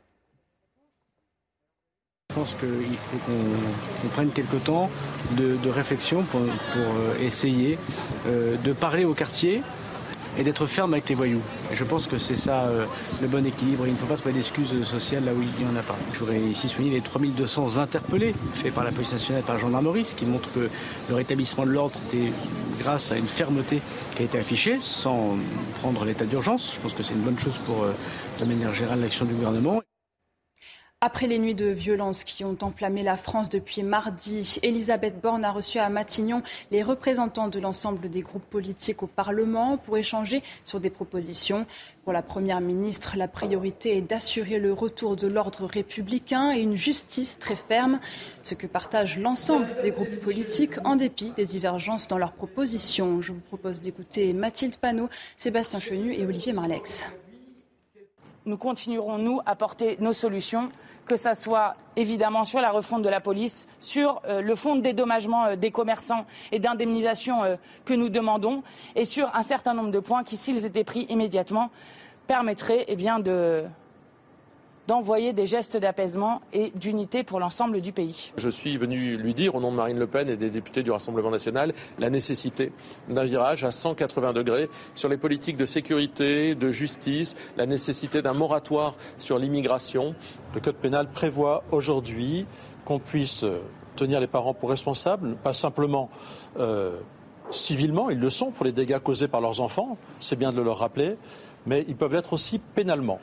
Je 2.35 2.41
pense 2.41 2.57
qu'il 2.59 2.97
faut 2.97 3.17
qu'on 3.19 4.09
prenne 4.09 4.31
quelques 4.31 4.65
temps 4.65 4.91
de, 5.37 5.57
réflexion 5.71 6.25
pour, 6.25 6.41
euh, 6.41 7.15
essayer 7.25 7.79
euh, 8.27 8.57
de 8.57 8.73
parler 8.73 9.05
au 9.05 9.15
quartier 9.15 9.63
et 10.37 10.43
d'être 10.43 10.67
ferme 10.67 10.95
avec 10.95 11.09
les 11.09 11.15
voyous. 11.15 11.43
Je 11.73 11.85
pense 11.85 12.09
que 12.09 12.19
c'est 12.19 12.35
ça 12.35 12.65
euh, 12.65 12.87
le 13.23 13.29
bon 13.29 13.47
équilibre. 13.47 13.87
Il 13.87 13.93
ne 13.93 13.97
faut 13.97 14.07
pas 14.07 14.17
trouver 14.17 14.35
d'excuses 14.35 14.83
sociales 14.83 15.25
là 15.25 15.33
où 15.33 15.43
il 15.43 15.65
n'y 15.65 15.71
en 15.71 15.77
a 15.77 15.83
pas. 15.83 15.95
Je 16.13 16.19
voudrais 16.19 16.41
ici 16.41 16.69
souligner 16.69 16.95
les 16.95 17.03
3200 17.03 17.79
interpellés 17.79 18.35
faits 18.57 18.75
par 18.75 18.83
la 18.83 18.91
police 18.91 19.13
nationale 19.13 19.43
et 19.43 19.47
par 19.47 19.55
la 19.55 19.61
gendarmerie, 19.61 20.05
ce 20.05 20.17
qui 20.17 20.27
montre 20.27 20.51
que 20.53 20.69
le 21.09 21.15
rétablissement 21.15 21.65
de 21.67 21.71
l'ordre, 21.71 21.95
c'était 21.95 22.33
grâce 22.81 23.13
à 23.13 23.17
une 23.17 23.29
fermeté 23.29 23.81
qui 24.17 24.23
a 24.23 24.25
été 24.25 24.39
affichée 24.41 24.79
sans 24.81 25.37
prendre 25.81 26.05
l'état 26.05 26.25
d'urgence. 26.25 26.73
Je 26.75 26.81
pense 26.81 26.95
que 26.95 27.05
c'est 27.05 27.15
une 27.15 27.21
bonne 27.23 27.39
chose 27.39 27.55
pour, 27.65 27.87
de 28.41 28.45
manière 28.45 28.75
générale, 28.75 29.03
l'action 29.03 29.25
du 29.25 29.35
gouvernement. 29.35 29.83
Après 31.07 31.27
les 31.27 31.39
nuits 31.39 31.55
de 31.55 31.67
violence 31.67 32.25
qui 32.25 32.47
ont 32.47 32.57
enflammé 32.63 33.03
la 33.03 33.19
France 33.19 33.51
depuis 33.51 33.83
mardi, 33.83 34.59
Elisabeth 34.63 35.21
Borne 35.21 35.45
a 35.45 35.53
reçu 35.53 35.79
à 35.79 35.91
Matignon 35.91 36.43
les 36.71 36.83
représentants 36.83 37.49
de 37.49 37.61
l'ensemble 37.61 38.09
des 38.09 38.23
groupes 38.23 38.49
politiques 38.49 39.03
au 39.03 39.07
Parlement 39.07 39.77
pour 39.77 39.99
échanger 39.99 40.43
sur 40.65 40.81
des 40.81 40.89
propositions. 40.89 41.67
Pour 42.05 42.15
la 42.15 42.23
Première 42.23 42.63
ministre, 42.63 43.19
la 43.19 43.29
priorité 43.29 43.99
est 43.99 44.01
d'assurer 44.01 44.59
le 44.59 44.73
retour 44.73 45.15
de 45.15 45.29
l'ordre 45.29 45.67
républicain 45.67 46.53
et 46.53 46.63
une 46.63 46.75
justice 46.75 47.39
très 47.39 47.57
ferme, 47.57 48.01
ce 48.41 48.55
que 48.55 48.67
partagent 48.67 49.19
l'ensemble 49.19 49.69
des 49.83 49.91
groupes 49.91 50.19
politiques 50.21 50.79
en 50.87 50.97
dépit 50.97 51.33
des 51.33 51.45
divergences 51.45 52.09
dans 52.09 52.17
leurs 52.17 52.33
propositions. 52.33 53.21
Je 53.21 53.33
vous 53.33 53.41
propose 53.41 53.83
d'écouter 53.83 54.33
Mathilde 54.33 54.77
Panot, 54.77 55.11
Sébastien 55.37 55.81
Chenu 55.81 56.15
et 56.15 56.25
Olivier 56.25 56.55
Marlex. 56.55 57.13
nous 58.47 58.57
continuerons, 58.57 59.19
nous, 59.19 59.41
à 59.45 59.55
porter 59.55 59.99
nos 60.01 60.15
solutions 60.15 60.71
que 61.07 61.17
ce 61.17 61.35
soit 61.35 61.77
évidemment 61.97 62.45
sur 62.45 62.61
la 62.61 62.71
refonte 62.71 63.03
de 63.03 63.09
la 63.09 63.21
police, 63.21 63.67
sur 63.81 64.21
euh, 64.27 64.41
le 64.41 64.55
fonds 64.55 64.77
de 64.77 64.81
dédommagement 64.81 65.47
euh, 65.47 65.57
des 65.57 65.71
commerçants 65.71 66.27
et 66.53 66.59
d'indemnisation 66.59 67.45
euh, 67.45 67.57
que 67.85 67.95
nous 67.95 68.09
demandons, 68.09 68.63
et 68.97 69.05
sur 69.05 69.35
un 69.35 69.43
certain 69.43 69.75
nombre 69.75 69.91
de 69.91 70.01
points 70.01 70.25
qui, 70.25 70.37
s'ils 70.37 70.65
étaient 70.65 70.85
pris 70.85 71.07
immédiatement, 71.09 71.71
permettraient 72.27 72.85
eh 72.89 72.97
de, 72.97 73.65
d'envoyer 74.87 75.33
des 75.33 75.47
gestes 75.47 75.77
d'apaisement 75.77 76.43
et 76.53 76.73
d'unité 76.75 77.25
pour 77.25 77.41
l'ensemble 77.41 77.81
du 77.81 77.93
pays. 77.93 78.33
Je 78.37 78.49
suis 78.49 78.77
venu 78.77 79.17
lui 79.17 79.35
dire, 79.35 79.55
au 79.55 79.61
nom 79.61 79.71
de 79.71 79.77
Marine 79.77 79.99
Le 79.99 80.07
Pen 80.07 80.29
et 80.29 80.37
des 80.37 80.51
députés 80.51 80.83
du 80.83 80.91
Rassemblement 80.91 81.31
national, 81.31 81.73
la 81.99 82.11
nécessité 82.11 82.73
d'un 83.09 83.25
virage 83.25 83.65
à 83.65 83.71
180 83.71 84.33
degrés 84.33 84.69
sur 84.95 85.09
les 85.09 85.17
politiques 85.17 85.57
de 85.57 85.67
sécurité, 85.67 86.55
de 86.55 86.73
justice, 86.73 87.35
la 87.57 87.67
nécessité 87.67 88.23
d'un 88.23 88.35
moratoire 88.35 88.95
sur 89.19 89.39
l'immigration. 89.39 90.15
Le 90.55 90.61
Code 90.61 90.77
pénal 90.77 91.09
prévoit 91.11 91.65
aujourd'hui 91.71 92.47
qu'on 92.85 92.99
puisse 92.99 93.45
tenir 93.97 94.21
les 94.21 94.27
parents 94.27 94.55
pour 94.55 94.71
responsables, 94.71 95.37
pas 95.37 95.55
simplement 95.55 96.11
euh, 96.59 96.99
civilement, 97.51 98.11
ils 98.11 98.19
le 98.19 98.31
sont 98.31 98.51
pour 98.51 98.65
les 98.65 98.73
dégâts 98.73 98.99
causés 98.99 99.29
par 99.29 99.41
leurs 99.41 99.61
enfants, 99.61 99.97
c'est 100.21 100.37
bien 100.37 100.53
de 100.53 100.57
le 100.57 100.65
leur 100.65 100.79
rappeler, 100.79 101.17
mais 101.67 101.85
ils 101.89 101.97
peuvent 101.97 102.13
l'être 102.13 102.33
aussi 102.33 102.59
pénalement. 102.59 103.21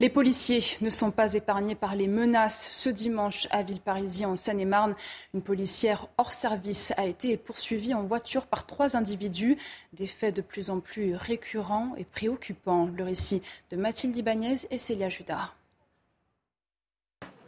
Les 0.00 0.08
policiers 0.08 0.62
ne 0.80 0.88
sont 0.88 1.10
pas 1.10 1.34
épargnés 1.34 1.74
par 1.74 1.94
les 1.94 2.08
menaces. 2.08 2.70
Ce 2.72 2.88
dimanche, 2.88 3.46
à 3.50 3.62
Villeparisis, 3.62 4.24
en 4.24 4.34
Seine-et-Marne, 4.34 4.94
une 5.34 5.42
policière 5.42 6.08
hors 6.16 6.32
service 6.32 6.94
a 6.96 7.04
été 7.04 7.36
poursuivie 7.36 7.92
en 7.92 8.04
voiture 8.04 8.46
par 8.46 8.64
trois 8.64 8.96
individus. 8.96 9.58
Des 9.92 10.06
faits 10.06 10.34
de 10.34 10.40
plus 10.40 10.70
en 10.70 10.80
plus 10.80 11.14
récurrents 11.14 11.92
et 11.98 12.04
préoccupants. 12.04 12.88
Le 12.96 13.04
récit 13.04 13.42
de 13.70 13.76
Mathilde 13.76 14.16
Ibanez 14.16 14.60
et 14.70 14.78
Célia 14.78 15.10
Judas. 15.10 15.52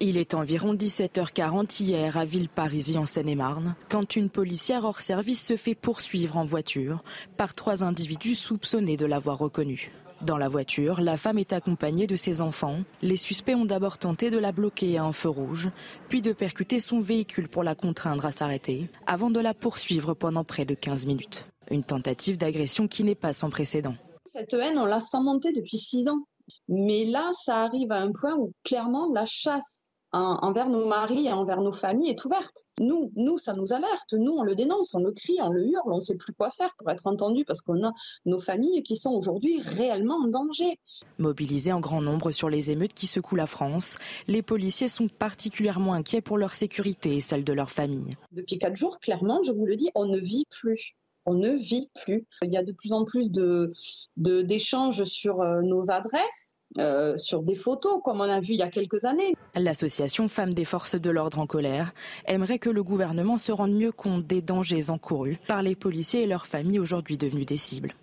Il 0.04 0.16
est 0.16 0.34
environ 0.34 0.74
17h40 0.74 1.80
hier 1.80 2.16
à 2.16 2.24
Villeparisis 2.24 2.96
en 2.96 3.06
Seine-et-Marne 3.06 3.76
quand 3.88 4.16
une 4.16 4.30
policière 4.30 4.84
hors 4.84 5.00
service 5.00 5.46
se 5.46 5.56
fait 5.56 5.76
poursuivre 5.76 6.38
en 6.38 6.44
voiture 6.44 7.04
par 7.36 7.54
trois 7.54 7.84
individus 7.84 8.34
soupçonnés 8.34 8.96
de 8.96 9.06
l'avoir 9.06 9.38
reconnue. 9.38 9.92
Dans 10.20 10.38
la 10.38 10.48
voiture, 10.48 11.00
la 11.00 11.16
femme 11.16 11.38
est 11.38 11.52
accompagnée 11.52 12.08
de 12.08 12.16
ses 12.16 12.40
enfants. 12.40 12.80
Les 13.00 13.16
suspects 13.16 13.54
ont 13.54 13.64
d'abord 13.64 13.96
tenté 13.96 14.30
de 14.30 14.38
la 14.38 14.50
bloquer 14.50 14.98
à 14.98 15.04
un 15.04 15.12
feu 15.12 15.28
rouge, 15.28 15.70
puis 16.08 16.20
de 16.20 16.32
percuter 16.32 16.80
son 16.80 17.00
véhicule 17.00 17.48
pour 17.48 17.62
la 17.62 17.76
contraindre 17.76 18.26
à 18.26 18.32
s'arrêter, 18.32 18.90
avant 19.06 19.30
de 19.30 19.38
la 19.38 19.54
poursuivre 19.54 20.14
pendant 20.14 20.42
près 20.42 20.64
de 20.64 20.74
15 20.74 21.06
minutes. 21.06 21.46
Une 21.70 21.84
tentative 21.84 22.38
d'agression 22.38 22.88
qui 22.88 23.04
n'est 23.04 23.14
pas 23.14 23.32
sans 23.32 23.50
précédent. 23.50 23.94
Cette 24.26 24.52
haine, 24.54 24.78
on 24.78 24.86
l'a 24.86 24.98
sent 24.98 25.20
monter 25.22 25.52
depuis 25.52 25.78
six 25.78 26.08
ans. 26.08 26.24
Mais 26.68 27.04
là, 27.04 27.30
ça 27.44 27.62
arrive 27.62 27.92
à 27.92 28.00
un 28.00 28.10
point 28.10 28.34
où 28.34 28.52
clairement 28.64 29.08
la 29.12 29.26
chasse 29.26 29.81
envers 30.12 30.68
nos 30.68 30.86
maris 30.86 31.26
et 31.26 31.32
envers 31.32 31.60
nos 31.60 31.72
familles 31.72 32.10
est 32.10 32.24
ouverte. 32.24 32.66
Nous, 32.78 33.12
nous, 33.16 33.38
ça 33.38 33.54
nous 33.54 33.72
alerte. 33.72 34.12
Nous, 34.12 34.32
on 34.32 34.42
le 34.42 34.54
dénonce, 34.54 34.94
on 34.94 35.00
le 35.00 35.12
crie, 35.12 35.36
on 35.40 35.52
le 35.52 35.66
hurle, 35.66 35.90
on 35.90 35.96
ne 35.96 36.02
sait 36.02 36.16
plus 36.16 36.32
quoi 36.32 36.50
faire 36.50 36.70
pour 36.78 36.90
être 36.90 37.06
entendu 37.06 37.44
parce 37.44 37.62
qu'on 37.62 37.82
a 37.84 37.92
nos 38.26 38.38
familles 38.38 38.82
qui 38.82 38.96
sont 38.96 39.12
aujourd'hui 39.12 39.60
réellement 39.60 40.16
en 40.16 40.28
danger. 40.28 40.78
Mobilisés 41.18 41.72
en 41.72 41.80
grand 41.80 42.02
nombre 42.02 42.30
sur 42.30 42.50
les 42.50 42.70
émeutes 42.70 42.94
qui 42.94 43.06
secouent 43.06 43.36
la 43.36 43.46
France, 43.46 43.98
les 44.28 44.42
policiers 44.42 44.88
sont 44.88 45.08
particulièrement 45.08 45.94
inquiets 45.94 46.20
pour 46.20 46.38
leur 46.38 46.54
sécurité 46.54 47.16
et 47.16 47.20
celle 47.20 47.44
de 47.44 47.52
leur 47.52 47.70
famille. 47.70 48.14
Depuis 48.32 48.58
quatre 48.58 48.76
jours, 48.76 48.98
clairement, 49.00 49.40
je 49.44 49.52
vous 49.52 49.66
le 49.66 49.76
dis, 49.76 49.90
on 49.94 50.06
ne 50.06 50.18
vit 50.18 50.46
plus 50.50 50.94
on 51.24 51.34
ne 51.34 51.50
vit 51.50 51.88
plus. 52.04 52.26
Il 52.42 52.52
y 52.52 52.56
a 52.56 52.64
de 52.64 52.72
plus 52.72 52.92
en 52.92 53.04
plus 53.04 53.30
de 53.30 53.72
d'échanges 54.16 55.04
sur 55.04 55.40
euh, 55.40 55.62
nos 55.62 55.88
adresses 55.90 56.51
euh, 56.78 57.16
sur 57.16 57.42
des 57.42 57.54
photos, 57.54 58.00
comme 58.02 58.20
on 58.20 58.28
a 58.28 58.40
vu 58.40 58.54
il 58.54 58.58
y 58.58 58.62
a 58.62 58.70
quelques 58.70 59.04
années. 59.04 59.34
L'association 59.54 60.28
Femmes 60.28 60.54
des 60.54 60.64
Forces 60.64 60.94
de 60.94 61.10
l'Ordre 61.10 61.38
en 61.38 61.46
colère 61.46 61.92
aimerait 62.26 62.58
que 62.58 62.70
le 62.70 62.82
gouvernement 62.82 63.38
se 63.38 63.52
rende 63.52 63.72
mieux 63.72 63.92
compte 63.92 64.26
des 64.26 64.42
dangers 64.42 64.90
encourus 64.90 65.38
par 65.46 65.62
les 65.62 65.74
policiers 65.74 66.22
et 66.22 66.26
leurs 66.26 66.46
familles 66.46 66.78
aujourd'hui 66.78 67.18
devenus 67.18 67.46
des 67.46 67.56
cibles. 67.56 67.94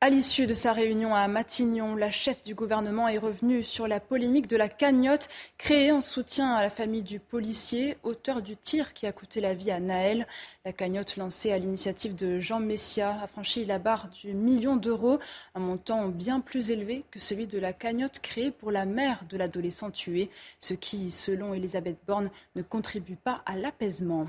À 0.00 0.10
l'issue 0.10 0.46
de 0.46 0.54
sa 0.54 0.72
réunion 0.72 1.12
à 1.16 1.26
Matignon, 1.26 1.96
la 1.96 2.12
chef 2.12 2.44
du 2.44 2.54
gouvernement 2.54 3.08
est 3.08 3.18
revenue 3.18 3.64
sur 3.64 3.88
la 3.88 3.98
polémique 3.98 4.46
de 4.46 4.56
la 4.56 4.68
cagnotte 4.68 5.28
créée 5.58 5.90
en 5.90 6.00
soutien 6.00 6.54
à 6.54 6.62
la 6.62 6.70
famille 6.70 7.02
du 7.02 7.18
policier, 7.18 7.96
auteur 8.04 8.40
du 8.40 8.56
tir 8.56 8.94
qui 8.94 9.08
a 9.08 9.12
coûté 9.12 9.40
la 9.40 9.54
vie 9.54 9.72
à 9.72 9.80
Naël. 9.80 10.28
La 10.64 10.72
cagnotte 10.72 11.16
lancée 11.16 11.50
à 11.50 11.58
l'initiative 11.58 12.14
de 12.14 12.38
Jean 12.38 12.60
Messia 12.60 13.20
a 13.20 13.26
franchi 13.26 13.64
la 13.64 13.80
barre 13.80 14.08
du 14.10 14.34
million 14.34 14.76
d'euros, 14.76 15.18
un 15.56 15.60
montant 15.60 16.06
bien 16.06 16.38
plus 16.38 16.70
élevé 16.70 17.02
que 17.10 17.18
celui 17.18 17.48
de 17.48 17.58
la 17.58 17.72
cagnotte 17.72 18.20
créée 18.20 18.52
pour 18.52 18.70
la 18.70 18.86
mère 18.86 19.24
de 19.28 19.36
l'adolescent 19.36 19.90
tué, 19.90 20.30
ce 20.60 20.74
qui, 20.74 21.10
selon 21.10 21.54
Elisabeth 21.54 21.98
Borne, 22.06 22.30
ne 22.54 22.62
contribue 22.62 23.16
pas 23.16 23.42
à 23.46 23.56
l'apaisement. 23.56 24.28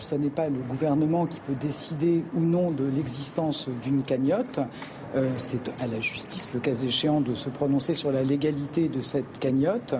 Ce 0.00 0.14
n'est 0.14 0.30
pas 0.30 0.48
le 0.48 0.60
gouvernement 0.68 1.26
qui 1.26 1.40
peut 1.40 1.54
décider 1.60 2.22
ou 2.34 2.40
non 2.40 2.70
de 2.70 2.84
l'existence 2.84 3.68
d'une 3.82 4.02
cagnotte. 4.02 4.60
Euh, 5.16 5.30
c'est 5.36 5.70
à 5.80 5.86
la 5.86 6.00
justice, 6.00 6.52
le 6.52 6.60
cas 6.60 6.74
échéant, 6.74 7.20
de 7.20 7.34
se 7.34 7.48
prononcer 7.48 7.94
sur 7.94 8.12
la 8.12 8.22
légalité 8.22 8.88
de 8.88 9.00
cette 9.00 9.38
cagnotte. 9.38 9.94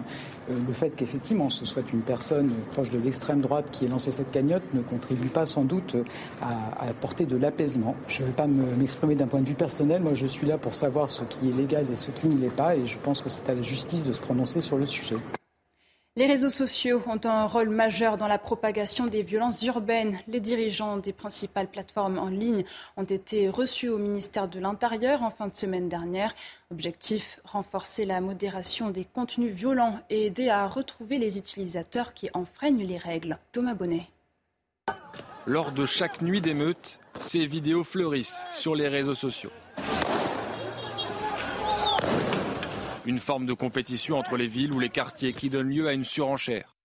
Euh, 0.50 0.54
le 0.66 0.72
fait 0.72 0.90
qu'effectivement 0.90 1.48
ce 1.48 1.64
soit 1.64 1.82
une 1.92 2.00
personne 2.00 2.52
proche 2.72 2.90
de 2.90 2.98
l'extrême 2.98 3.40
droite 3.40 3.70
qui 3.70 3.86
ait 3.86 3.88
lancé 3.88 4.10
cette 4.10 4.30
cagnotte 4.30 4.62
ne 4.74 4.82
contribue 4.82 5.28
pas 5.28 5.46
sans 5.46 5.64
doute 5.64 5.96
à, 6.42 6.84
à 6.84 6.88
apporter 6.90 7.24
de 7.24 7.36
l'apaisement. 7.36 7.94
Je 8.06 8.22
ne 8.22 8.28
vais 8.28 8.34
pas 8.34 8.46
m'exprimer 8.46 9.14
d'un 9.14 9.26
point 9.26 9.40
de 9.40 9.48
vue 9.48 9.54
personnel. 9.54 10.02
Moi, 10.02 10.14
je 10.14 10.26
suis 10.26 10.46
là 10.46 10.58
pour 10.58 10.74
savoir 10.74 11.08
ce 11.08 11.24
qui 11.24 11.48
est 11.48 11.52
légal 11.52 11.86
et 11.90 11.96
ce 11.96 12.10
qui 12.10 12.28
ne 12.28 12.38
l'est 12.38 12.54
pas. 12.54 12.76
Et 12.76 12.86
je 12.86 12.98
pense 12.98 13.22
que 13.22 13.30
c'est 13.30 13.48
à 13.48 13.54
la 13.54 13.62
justice 13.62 14.04
de 14.04 14.12
se 14.12 14.20
prononcer 14.20 14.60
sur 14.60 14.76
le 14.76 14.86
sujet. 14.86 15.16
Les 16.18 16.26
réseaux 16.26 16.50
sociaux 16.50 17.00
ont 17.06 17.20
un 17.26 17.46
rôle 17.46 17.68
majeur 17.68 18.18
dans 18.18 18.26
la 18.26 18.38
propagation 18.38 19.06
des 19.06 19.22
violences 19.22 19.62
urbaines. 19.62 20.18
Les 20.26 20.40
dirigeants 20.40 20.96
des 20.96 21.12
principales 21.12 21.68
plateformes 21.68 22.18
en 22.18 22.26
ligne 22.26 22.64
ont 22.96 23.04
été 23.04 23.48
reçus 23.48 23.88
au 23.88 23.98
ministère 23.98 24.48
de 24.48 24.58
l'Intérieur 24.58 25.22
en 25.22 25.30
fin 25.30 25.46
de 25.46 25.54
semaine 25.54 25.88
dernière. 25.88 26.34
Objectif, 26.72 27.38
renforcer 27.44 28.04
la 28.04 28.20
modération 28.20 28.90
des 28.90 29.04
contenus 29.04 29.52
violents 29.52 30.00
et 30.10 30.26
aider 30.26 30.48
à 30.48 30.66
retrouver 30.66 31.18
les 31.18 31.38
utilisateurs 31.38 32.12
qui 32.14 32.30
enfreignent 32.34 32.84
les 32.84 32.98
règles. 32.98 33.38
Thomas 33.52 33.74
Bonnet. 33.74 34.08
Lors 35.46 35.70
de 35.70 35.86
chaque 35.86 36.20
nuit 36.20 36.40
d'émeute, 36.40 36.98
ces 37.20 37.46
vidéos 37.46 37.84
fleurissent 37.84 38.44
sur 38.52 38.74
les 38.74 38.88
réseaux 38.88 39.14
sociaux. 39.14 39.52
Une 43.08 43.20
forme 43.20 43.46
de 43.46 43.54
compétition 43.54 44.18
entre 44.18 44.36
les 44.36 44.46
villes 44.46 44.70
ou 44.70 44.78
les 44.78 44.90
quartiers 44.90 45.32
qui 45.32 45.48
donne 45.48 45.70
lieu 45.70 45.88
à 45.88 45.94
une 45.94 46.04
surenchère. 46.04 46.76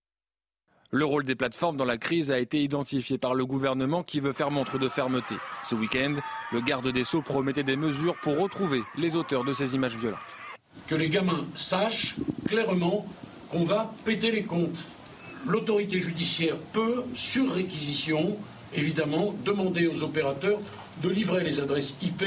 Le 0.90 1.04
rôle 1.04 1.26
des 1.26 1.34
plateformes 1.34 1.76
dans 1.76 1.84
la 1.84 1.98
crise 1.98 2.30
a 2.30 2.38
été 2.38 2.62
identifié 2.62 3.18
par 3.18 3.34
le 3.34 3.44
gouvernement 3.44 4.02
qui 4.02 4.20
veut 4.20 4.32
faire 4.32 4.50
montre 4.50 4.78
de 4.78 4.88
fermeté. 4.88 5.34
Ce 5.68 5.74
week-end, 5.74 6.14
le 6.50 6.62
garde 6.62 6.90
des 6.90 7.04
Sceaux 7.04 7.20
promettait 7.20 7.62
des 7.62 7.76
mesures 7.76 8.16
pour 8.22 8.38
retrouver 8.38 8.80
les 8.96 9.16
auteurs 9.16 9.44
de 9.44 9.52
ces 9.52 9.74
images 9.74 9.96
violentes. 9.96 10.18
Que 10.86 10.94
les 10.94 11.10
gamins 11.10 11.44
sachent 11.56 12.16
clairement 12.48 13.04
qu'on 13.50 13.64
va 13.64 13.92
péter 14.06 14.30
les 14.30 14.44
comptes. 14.44 14.86
L'autorité 15.46 16.00
judiciaire 16.00 16.56
peut, 16.72 17.04
sur 17.14 17.52
réquisition, 17.52 18.34
évidemment, 18.72 19.34
demander 19.44 19.88
aux 19.88 20.02
opérateurs 20.02 20.60
de 21.02 21.10
livrer 21.10 21.44
les 21.44 21.60
adresses 21.60 21.98
IP, 22.00 22.24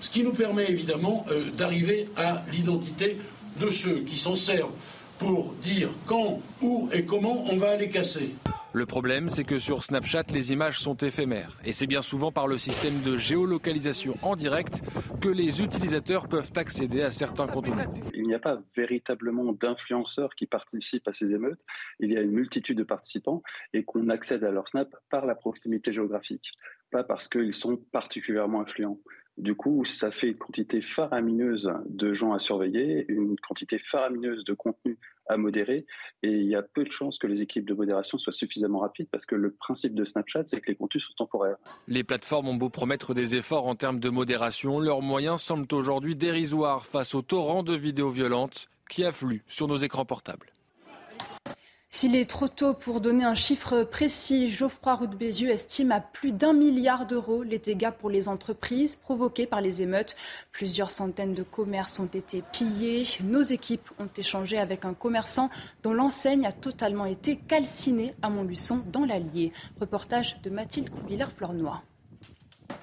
ce 0.00 0.08
qui 0.08 0.22
nous 0.22 0.34
permet 0.34 0.70
évidemment 0.70 1.26
euh, 1.32 1.50
d'arriver 1.50 2.08
à 2.16 2.44
l'identité 2.52 3.16
de 3.58 3.70
ceux 3.70 4.00
qui 4.00 4.18
s'en 4.18 4.36
servent 4.36 4.72
pour 5.18 5.52
dire 5.62 5.90
quand, 6.06 6.40
où 6.62 6.88
et 6.92 7.04
comment 7.04 7.44
on 7.50 7.56
va 7.56 7.76
les 7.76 7.90
casser. 7.90 8.34
Le 8.72 8.86
problème, 8.86 9.28
c'est 9.28 9.42
que 9.42 9.58
sur 9.58 9.82
Snapchat, 9.82 10.22
les 10.30 10.52
images 10.52 10.78
sont 10.78 10.96
éphémères. 10.96 11.58
Et 11.64 11.72
c'est 11.72 11.88
bien 11.88 12.02
souvent 12.02 12.30
par 12.30 12.46
le 12.46 12.56
système 12.56 13.02
de 13.02 13.16
géolocalisation 13.16 14.14
en 14.22 14.36
direct 14.36 14.82
que 15.20 15.28
les 15.28 15.60
utilisateurs 15.60 16.28
peuvent 16.28 16.52
accéder 16.54 17.02
à 17.02 17.10
certains 17.10 17.48
contenus. 17.48 17.84
Il 18.14 18.28
n'y 18.28 18.34
a 18.34 18.38
pas 18.38 18.62
véritablement 18.76 19.52
d'influenceurs 19.52 20.36
qui 20.36 20.46
participent 20.46 21.08
à 21.08 21.12
ces 21.12 21.32
émeutes. 21.32 21.64
Il 21.98 22.12
y 22.12 22.16
a 22.16 22.20
une 22.20 22.30
multitude 22.30 22.78
de 22.78 22.84
participants 22.84 23.42
et 23.72 23.82
qu'on 23.82 24.08
accède 24.08 24.44
à 24.44 24.52
leur 24.52 24.68
Snap 24.68 24.94
par 25.10 25.26
la 25.26 25.34
proximité 25.34 25.92
géographique, 25.92 26.52
pas 26.92 27.02
parce 27.02 27.26
qu'ils 27.26 27.52
sont 27.52 27.76
particulièrement 27.76 28.60
influents. 28.60 29.00
Du 29.40 29.54
coup, 29.54 29.86
ça 29.86 30.10
fait 30.10 30.28
une 30.28 30.36
quantité 30.36 30.82
faramineuse 30.82 31.72
de 31.86 32.12
gens 32.12 32.34
à 32.34 32.38
surveiller, 32.38 33.06
une 33.08 33.36
quantité 33.36 33.78
faramineuse 33.78 34.44
de 34.44 34.52
contenu 34.52 34.98
à 35.30 35.38
modérer, 35.38 35.86
et 36.22 36.30
il 36.30 36.44
y 36.44 36.54
a 36.54 36.62
peu 36.62 36.84
de 36.84 36.92
chances 36.92 37.16
que 37.16 37.26
les 37.26 37.40
équipes 37.40 37.66
de 37.66 37.72
modération 37.72 38.18
soient 38.18 38.34
suffisamment 38.34 38.80
rapides 38.80 39.08
parce 39.10 39.24
que 39.24 39.34
le 39.34 39.52
principe 39.52 39.94
de 39.94 40.04
Snapchat, 40.04 40.42
c'est 40.44 40.60
que 40.60 40.70
les 40.70 40.76
contenus 40.76 41.06
sont 41.06 41.14
temporaires. 41.16 41.56
Les 41.88 42.04
plateformes 42.04 42.48
ont 42.48 42.54
beau 42.54 42.68
promettre 42.68 43.14
des 43.14 43.34
efforts 43.34 43.66
en 43.66 43.76
termes 43.76 43.98
de 43.98 44.10
modération, 44.10 44.78
leurs 44.78 45.00
moyens 45.00 45.40
semblent 45.40 45.72
aujourd'hui 45.74 46.16
dérisoires 46.16 46.84
face 46.84 47.14
au 47.14 47.22
torrent 47.22 47.62
de 47.62 47.74
vidéos 47.74 48.10
violentes 48.10 48.68
qui 48.90 49.04
affluent 49.04 49.42
sur 49.46 49.68
nos 49.68 49.78
écrans 49.78 50.04
portables. 50.04 50.52
S'il 51.92 52.14
est 52.14 52.30
trop 52.30 52.46
tôt 52.46 52.72
pour 52.72 53.00
donner 53.00 53.24
un 53.24 53.34
chiffre 53.34 53.82
précis, 53.82 54.48
Geoffroy 54.48 55.08
Bézieux 55.08 55.50
estime 55.50 55.90
à 55.90 56.00
plus 56.00 56.30
d'un 56.30 56.52
milliard 56.52 57.04
d'euros 57.04 57.42
les 57.42 57.58
dégâts 57.58 57.90
pour 57.90 58.10
les 58.10 58.28
entreprises 58.28 58.94
provoqués 58.94 59.48
par 59.48 59.60
les 59.60 59.82
émeutes. 59.82 60.14
Plusieurs 60.52 60.92
centaines 60.92 61.34
de 61.34 61.42
commerces 61.42 61.98
ont 61.98 62.06
été 62.06 62.44
pillés. 62.52 63.02
Nos 63.24 63.42
équipes 63.42 63.90
ont 63.98 64.08
échangé 64.16 64.56
avec 64.56 64.84
un 64.84 64.94
commerçant 64.94 65.50
dont 65.82 65.92
l'enseigne 65.92 66.46
a 66.46 66.52
totalement 66.52 67.06
été 67.06 67.34
calcinée 67.34 68.14
à 68.22 68.30
Montluçon 68.30 68.84
dans 68.92 69.04
l'Allier. 69.04 69.52
Reportage 69.80 70.40
de 70.42 70.50
Mathilde 70.50 70.90
Couvillère-Flornois. 70.90 71.82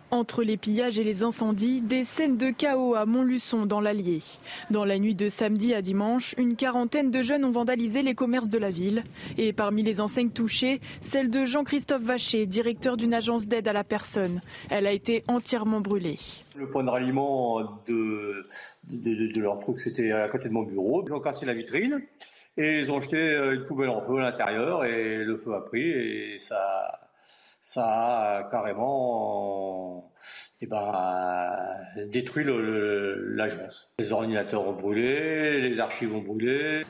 Entre 0.10 0.44
les 0.44 0.56
pillages 0.56 0.98
et 0.98 1.04
les 1.04 1.24
incendies, 1.24 1.82
des 1.82 2.06
scènes 2.06 2.38
de 2.38 2.50
chaos 2.50 2.96
à 2.96 3.06
Montluçon 3.06 3.66
dans 3.66 3.82
l'Allier. 3.82 4.20
Dans 4.72 4.86
la 4.86 5.00
nuit 5.00 5.16
de 5.16 5.28
samedi 5.28 5.74
à 5.74 5.82
dimanche, 5.82 6.34
une 6.38 6.56
quarantaine 6.56 7.12
de 7.12 7.22
jeunes 7.22 7.44
ont 7.44 7.52
vandalisé 7.52 8.04
les 8.04 8.16
commerces 8.16 8.48
de 8.48 8.58
la 8.58 8.70
ville. 8.70 9.04
Et 9.38 9.52
parmi 9.52 9.84
les 9.84 10.00
enseignes 10.00 10.30
touchées, 10.30 10.80
celle 11.02 11.30
de 11.30 11.44
Jean-Christophe 11.44 12.04
Vacher, 12.04 12.46
directeur 12.46 12.96
d'une 12.96 13.14
agence 13.14 13.48
d'aide 13.48 13.68
à 13.68 13.74
la 13.74 13.84
personne. 13.84 14.42
Elle 14.70 14.88
a 14.88 14.94
été 14.94 15.26
entièrement 15.28 15.82
brûlée. 15.82 16.18
Le 16.56 16.70
point 16.70 16.86
de 16.86 16.90
ralliement 16.90 17.82
de, 17.86 18.42
leur 19.40 19.60
truc, 19.60 19.80
c'était 19.82 20.12
à 20.12 20.28
côté 20.30 20.48
de 20.48 20.54
mon 20.54 20.64
bureau. 20.64 21.04
Ils 21.06 21.14
ont 21.14 21.20
cassé 21.20 21.46
la 21.46 21.54
vitrine 21.54 22.02
et 22.56 22.80
ils 22.80 22.92
ont 22.92 23.02
jeté 23.02 23.18
une 23.18 23.66
poubelle 23.66 23.90
en 23.90 24.02
feu 24.02 24.18
à 24.20 24.22
l'intérieur 24.22 24.86
et 24.86 25.24
le 25.24 25.38
feu 25.38 25.54
a 25.54 25.62
pris 25.62 25.90
et 25.90 26.38
ça 26.40 27.07
ça 27.68 28.38
a 28.38 28.44
carrément 28.50 30.10
eh 30.62 30.68
ben, 30.68 31.50
détruit 32.08 32.46
l'agence. 32.48 33.92
Les 34.00 34.14
ordinateurs 34.14 34.66
ont 34.66 34.74
brûlé, 34.74 35.60
les 35.60 35.80
archives 35.82 36.16
ont 36.16 36.22
brûlé. 36.22 36.86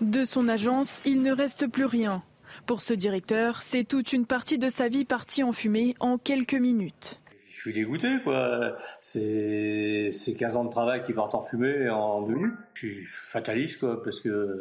De 0.00 0.24
son 0.24 0.48
agence, 0.48 1.02
il 1.04 1.20
ne 1.20 1.32
reste 1.32 1.66
plus 1.66 1.84
rien. 1.84 2.22
Pour 2.64 2.80
ce 2.80 2.94
directeur, 2.94 3.60
c'est 3.60 3.84
toute 3.84 4.14
une 4.14 4.24
partie 4.24 4.56
de 4.56 4.70
sa 4.70 4.88
vie 4.88 5.04
partie 5.04 5.42
en 5.42 5.52
fumée 5.52 5.96
en 6.00 6.16
quelques 6.16 6.54
minutes. 6.54 7.20
Je 7.50 7.60
suis 7.60 7.74
dégoûté, 7.74 8.16
quoi. 8.24 8.78
C'est 9.02 10.10
15 10.38 10.56
ans 10.56 10.64
de 10.64 10.70
travail 10.70 11.04
qui 11.04 11.12
partent 11.12 11.34
en 11.34 11.42
fumée 11.42 11.90
en 11.90 12.22
deux 12.22 12.34
minutes. 12.34 12.54
Je 12.72 12.86
suis 12.86 13.04
fataliste, 13.06 13.80
quoi, 13.80 14.02
parce 14.02 14.20
que 14.20 14.58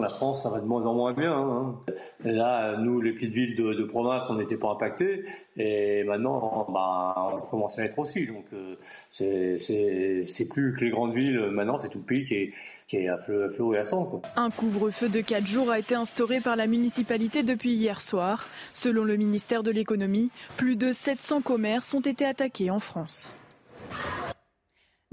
la 0.00 0.08
France, 0.08 0.42
ça 0.42 0.50
va 0.50 0.60
de 0.60 0.66
moins 0.66 0.86
en 0.86 0.94
moins 0.94 1.12
bien. 1.12 1.32
Hein. 1.32 1.76
Là, 2.24 2.76
nous, 2.78 3.00
les 3.00 3.12
petites 3.12 3.32
villes 3.32 3.56
de, 3.56 3.84
province, 3.84 4.24
on 4.28 4.34
n'était 4.34 4.56
pas 4.56 4.70
impactés. 4.70 5.22
Et 5.56 6.04
maintenant, 6.04 6.66
bah, 6.72 7.32
on 7.34 7.46
commence 7.46 7.78
à 7.78 7.84
être 7.84 7.98
aussi. 7.98 8.26
Donc, 8.26 8.44
euh, 8.52 8.76
c'est 9.10 10.48
plus 10.48 10.74
que 10.74 10.84
les 10.84 10.90
grandes 10.90 11.14
villes. 11.14 11.40
Maintenant, 11.50 11.78
c'est 11.78 11.88
tout 11.88 11.98
le 11.98 12.04
pays 12.04 12.24
qui 12.24 12.34
est, 12.34 12.52
qui 12.86 12.96
est 12.98 13.08
à 13.08 13.18
flot 13.18 13.74
et 13.74 13.78
à 13.78 13.84
sang. 13.84 14.22
Un 14.36 14.50
couvre-feu 14.50 15.08
de 15.08 15.20
4 15.20 15.46
jours 15.46 15.70
a 15.70 15.78
été 15.78 15.94
instauré 15.94 16.40
par 16.40 16.56
la 16.56 16.66
municipalité 16.66 17.42
depuis 17.42 17.74
hier 17.74 18.00
soir. 18.00 18.46
Selon 18.72 19.04
le 19.04 19.16
ministère 19.16 19.62
de 19.62 19.70
l'économie, 19.70 20.30
plus 20.56 20.76
de 20.76 20.92
700 20.92 21.42
commerces 21.42 21.94
ont 21.94 22.00
été 22.00 22.24
attaqués 22.24 22.70
en 22.70 22.80
France. 22.80 23.34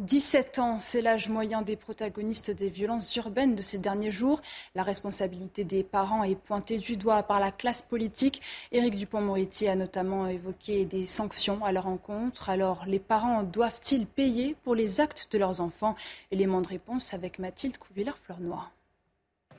17 0.03 0.59
ans, 0.59 0.79
c'est 0.81 1.01
l'âge 1.01 1.29
moyen 1.29 1.61
des 1.61 1.77
protagonistes 1.77 2.51
des 2.51 2.67
violences 2.67 3.15
urbaines 3.15 3.55
de 3.55 3.61
ces 3.61 3.77
derniers 3.77 4.11
jours. 4.11 4.41
La 4.75 4.83
responsabilité 4.83 5.63
des 5.63 5.81
parents 5.81 6.23
est 6.23 6.35
pointée 6.35 6.77
du 6.77 6.97
doigt 6.97 7.23
par 7.23 7.39
la 7.39 7.53
classe 7.53 7.81
politique. 7.81 8.41
Éric 8.73 8.95
Dupont-Moretti 8.95 9.69
a 9.69 9.77
notamment 9.77 10.27
évoqué 10.27 10.83
des 10.83 11.05
sanctions 11.05 11.63
à 11.63 11.71
leur 11.71 11.87
encontre. 11.87 12.49
Alors, 12.49 12.83
les 12.85 12.99
parents 12.99 13.43
doivent-ils 13.43 14.05
payer 14.05 14.57
pour 14.65 14.75
les 14.75 14.99
actes 14.99 15.29
de 15.31 15.37
leurs 15.37 15.61
enfants? 15.61 15.95
Élément 16.31 16.59
de 16.59 16.67
réponse 16.67 17.13
avec 17.13 17.39
Mathilde 17.39 17.77
Couvillère-Fleurnois. 17.77 18.71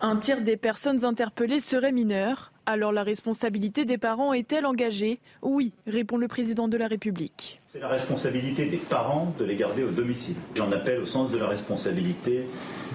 Un 0.00 0.16
tiers 0.16 0.42
des 0.42 0.56
personnes 0.56 1.04
interpellées 1.04 1.60
seraient 1.60 1.92
mineures. 1.92 2.52
Alors 2.66 2.92
la 2.92 3.02
responsabilité 3.02 3.84
des 3.84 3.98
parents 3.98 4.32
est-elle 4.32 4.66
engagée 4.66 5.18
Oui, 5.42 5.72
répond 5.86 6.16
le 6.16 6.28
président 6.28 6.68
de 6.68 6.76
la 6.76 6.88
République. 6.88 7.60
C'est 7.68 7.80
la 7.80 7.88
responsabilité 7.88 8.66
des 8.66 8.76
parents 8.78 9.34
de 9.38 9.44
les 9.44 9.56
garder 9.56 9.82
au 9.84 9.90
domicile. 9.90 10.36
J'en 10.54 10.70
appelle 10.72 11.00
au 11.00 11.06
sens 11.06 11.30
de 11.30 11.38
la 11.38 11.48
responsabilité 11.48 12.46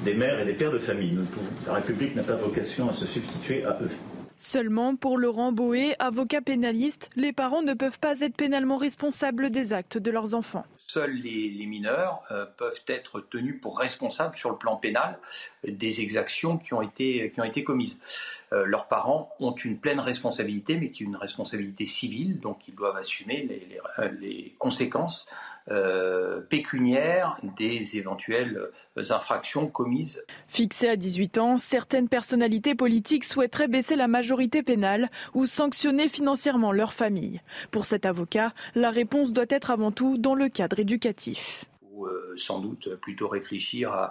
des 0.04 0.14
mères 0.14 0.40
et 0.40 0.46
des 0.46 0.54
pères 0.54 0.72
de 0.72 0.80
famille. 0.80 1.18
La 1.68 1.74
République 1.74 2.16
n'a 2.16 2.24
pas 2.24 2.36
vocation 2.36 2.90
à 2.90 2.94
se 2.94 3.06
substituer 3.06 3.66
à 3.66 3.78
eux. 3.82 3.92
Seulement, 4.38 4.96
pour 4.96 5.18
Laurent 5.18 5.52
Boé, 5.52 5.96
avocat 6.00 6.42
pénaliste, 6.42 7.10
les 7.18 7.34
parents 7.34 7.62
ne 7.62 7.74
peuvent 7.74 8.00
pas 8.00 8.22
être 8.22 8.36
pénalement 8.36 8.78
responsables 8.78 9.50
des 9.50 9.74
actes 9.74 9.98
de 9.98 10.12
leurs 10.12 10.34
enfants. 10.34 10.66
Seuls 10.92 11.14
les, 11.22 11.68
mineurs 11.68 12.24
euh, 12.32 12.48
peuvent 12.58 12.84
être 12.88 13.22
tenus 13.22 13.62
pour 13.62 13.78
responsables 13.78 14.36
sur 14.36 14.50
le 14.50 14.58
plan 14.58 14.76
pénal 14.76 15.20
des 15.64 16.02
exactions 16.02 16.58
qui 16.58 16.74
ont 16.74 16.82
été, 16.82 17.30
qui 17.30 17.40
ont 17.40 17.44
été 17.44 17.64
commises. 17.64 18.02
Euh, 18.54 18.66
leurs 18.66 18.88
parents 18.88 19.32
ont 19.40 19.54
une 19.54 19.78
pleine 19.78 20.00
responsabilité, 20.00 20.78
mais 20.78 20.90
qui 20.90 21.04
est 21.04 21.06
une 21.06 21.16
responsabilité 21.16 21.86
civile, 21.86 22.40
donc 22.40 22.68
ils 22.68 22.74
doivent 22.74 22.98
assumer 22.98 23.48
les, 23.48 23.80
les, 24.20 24.56
conséquences 24.58 25.28
euh, 25.70 26.42
pécuniaires 26.42 27.38
des 27.56 27.98
éventuelles 27.98 28.60
infractions 29.12 29.68
commises. 29.68 30.26
Fixé 30.48 30.90
à 30.90 30.96
18 30.96 31.38
ans, 31.38 31.58
certaines 31.58 32.10
personnalités 32.10 32.74
politiques 32.74 33.24
souhaiteraient 33.24 33.68
baisser 33.68 33.96
la 33.96 34.08
majorité 34.08 34.64
pénale 34.64 35.10
ou 35.34 35.46
sanctionner 35.46 36.10
financièrement 36.10 36.72
leur 36.72 36.92
famille. 36.92 37.42
Pour 37.72 37.86
cet 37.86 38.06
avocat, 38.06 38.54
la 38.76 38.90
réponse 38.90 39.32
doit 39.32 39.46
être 39.50 39.72
avant 39.72 39.92
tout 39.92 40.18
dans 40.18 40.36
le 40.36 40.50
cadre 40.50 40.79
éducatif 40.80 41.66
euh, 42.02 42.34
sans 42.38 42.60
doute 42.60 42.96
plutôt 42.96 43.28
réfléchir 43.28 44.10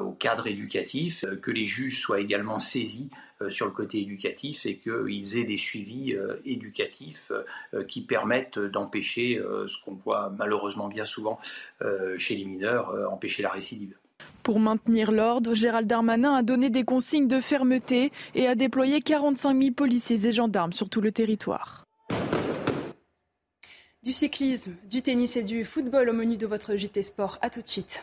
au 0.00 0.10
cadre 0.10 0.48
éducatif, 0.48 1.24
que 1.40 1.50
les 1.52 1.66
juges 1.66 2.00
soient 2.00 2.20
également 2.20 2.58
saisis 2.58 3.10
euh, 3.42 3.50
sur 3.50 3.66
le 3.66 3.72
côté 3.72 4.00
éducatif 4.00 4.66
et 4.66 4.76
qu'ils 4.76 5.38
aient 5.38 5.44
des 5.44 5.56
suivis 5.56 6.14
euh, 6.14 6.36
éducatifs 6.44 7.32
euh, 7.74 7.84
qui 7.84 8.02
permettent 8.02 8.58
d'empêcher 8.58 9.40
ce 9.66 9.84
qu'on 9.84 9.94
voit 9.94 10.32
malheureusement 10.36 10.88
bien 10.88 11.04
souvent 11.04 11.38
chez 12.18 12.36
les 12.36 12.44
mineurs, 12.44 12.94
empêcher 13.10 13.42
la 13.42 13.50
récidive. 13.50 13.96
Pour 14.42 14.60
maintenir 14.60 15.12
l'ordre, 15.12 15.54
Gérald 15.54 15.86
Darmanin 15.86 16.34
a 16.34 16.42
donné 16.42 16.70
des 16.70 16.84
consignes 16.84 17.28
de 17.28 17.40
fermeté 17.40 18.12
et 18.34 18.46
a 18.46 18.54
déployé 18.54 19.00
45 19.00 19.56
000 19.56 19.74
policiers 19.74 20.26
et 20.26 20.32
gendarmes 20.32 20.72
sur 20.72 20.88
tout 20.88 21.00
le 21.00 21.12
territoire. 21.12 21.81
Du 24.02 24.12
cyclisme, 24.12 24.74
du 24.90 25.00
tennis 25.00 25.36
et 25.36 25.44
du 25.44 25.64
football 25.64 26.08
au 26.08 26.12
menu 26.12 26.36
de 26.36 26.44
votre 26.44 26.74
JT 26.74 27.04
Sport. 27.04 27.38
A 27.40 27.50
tout 27.50 27.62
de 27.62 27.68
suite. 27.68 28.02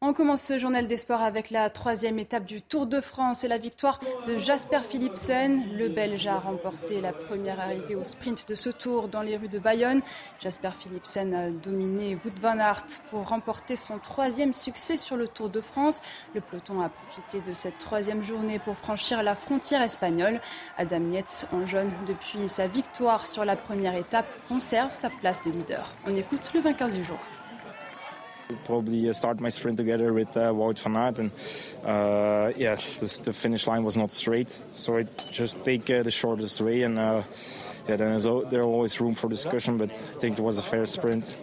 On 0.00 0.12
commence 0.12 0.42
ce 0.42 0.58
journal 0.58 0.86
des 0.86 0.96
sports 0.96 1.22
avec 1.22 1.50
la 1.50 1.68
troisième 1.70 2.20
étape 2.20 2.44
du 2.44 2.62
Tour 2.62 2.86
de 2.86 3.00
France 3.00 3.42
et 3.42 3.48
la 3.48 3.58
victoire 3.58 3.98
de 4.26 4.38
Jasper 4.38 4.78
Philipsen. 4.88 5.64
Le 5.76 5.88
Belge 5.88 6.24
a 6.28 6.38
remporté 6.38 7.00
la 7.00 7.12
première 7.12 7.58
arrivée 7.58 7.96
au 7.96 8.04
sprint 8.04 8.48
de 8.48 8.54
ce 8.54 8.70
tour 8.70 9.08
dans 9.08 9.22
les 9.22 9.36
rues 9.36 9.48
de 9.48 9.58
Bayonne. 9.58 10.00
Jasper 10.38 10.70
Philipsen 10.78 11.34
a 11.34 11.50
dominé 11.50 12.16
Wout 12.24 12.38
van 12.40 12.60
Aert 12.60 12.86
pour 13.10 13.26
remporter 13.26 13.74
son 13.74 13.98
troisième 13.98 14.54
succès 14.54 14.98
sur 14.98 15.16
le 15.16 15.26
Tour 15.26 15.48
de 15.48 15.60
France. 15.60 16.00
Le 16.32 16.42
peloton 16.42 16.80
a 16.80 16.90
profité 16.90 17.40
de 17.40 17.52
cette 17.52 17.78
troisième 17.78 18.22
journée 18.22 18.60
pour 18.60 18.76
franchir 18.76 19.24
la 19.24 19.34
frontière 19.34 19.82
espagnole. 19.82 20.40
Adam 20.76 21.00
Nietz, 21.00 21.48
en 21.52 21.66
jaune 21.66 21.90
depuis 22.06 22.48
sa 22.48 22.68
victoire 22.68 23.26
sur 23.26 23.44
la 23.44 23.56
première 23.56 23.96
étape, 23.96 24.28
conserve 24.46 24.92
sa 24.92 25.10
place 25.10 25.42
de 25.42 25.50
leader. 25.50 25.90
On 26.06 26.14
écoute 26.14 26.52
le 26.54 26.60
vainqueur 26.60 26.88
du 26.88 27.02
jour. 27.02 27.18
Probably 28.64 29.08
uh, 29.08 29.12
start 29.12 29.40
my 29.40 29.50
sprint 29.50 29.76
together 29.76 30.12
with 30.12 30.34
uh, 30.36 30.52
Wout 30.52 30.78
van 30.78 30.96
Aert, 30.96 31.18
and 31.18 31.30
uh, 31.84 32.52
yeah, 32.56 32.76
this, 32.98 33.18
the 33.18 33.32
finish 33.32 33.66
line 33.66 33.84
was 33.84 33.96
not 33.96 34.10
straight, 34.10 34.58
so 34.74 34.96
I 34.96 35.04
just 35.32 35.62
take 35.64 35.90
uh, 35.90 36.02
the 36.02 36.10
shortest 36.10 36.60
way, 36.60 36.82
and 36.82 36.98
uh, 36.98 37.22
yeah, 37.88 37.96
then 37.96 38.10
there's, 38.10 38.26
always 38.26 39.00
room 39.00 39.14
for 39.14 39.28
discussion, 39.28 39.76
but 39.76 39.90
I 39.90 40.18
think 40.18 40.38
it 40.38 40.42
was 40.42 40.58
a 40.58 40.62
fair 40.62 40.86
sprint. 40.86 41.34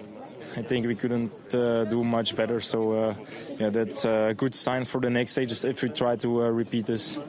I 0.56 0.62
think 0.62 0.88
we 0.88 0.96
couldn't 0.96 1.54
uh, 1.54 1.84
do 1.86 2.04
much 2.04 2.36
better, 2.36 2.60
so 2.60 2.92
uh, 2.92 3.14
yeah, 3.60 3.70
that's 3.70 4.06
a 4.06 4.34
good 4.36 4.56
sign 4.56 4.86
for 4.86 5.02
the 5.02 5.10
next 5.10 5.34
stages 5.34 5.64
if 5.64 5.84
we 5.84 5.90
try 5.90 6.16
to 6.18 6.44
uh, 6.44 6.50
repeat 6.50 6.86
this. 6.86 7.20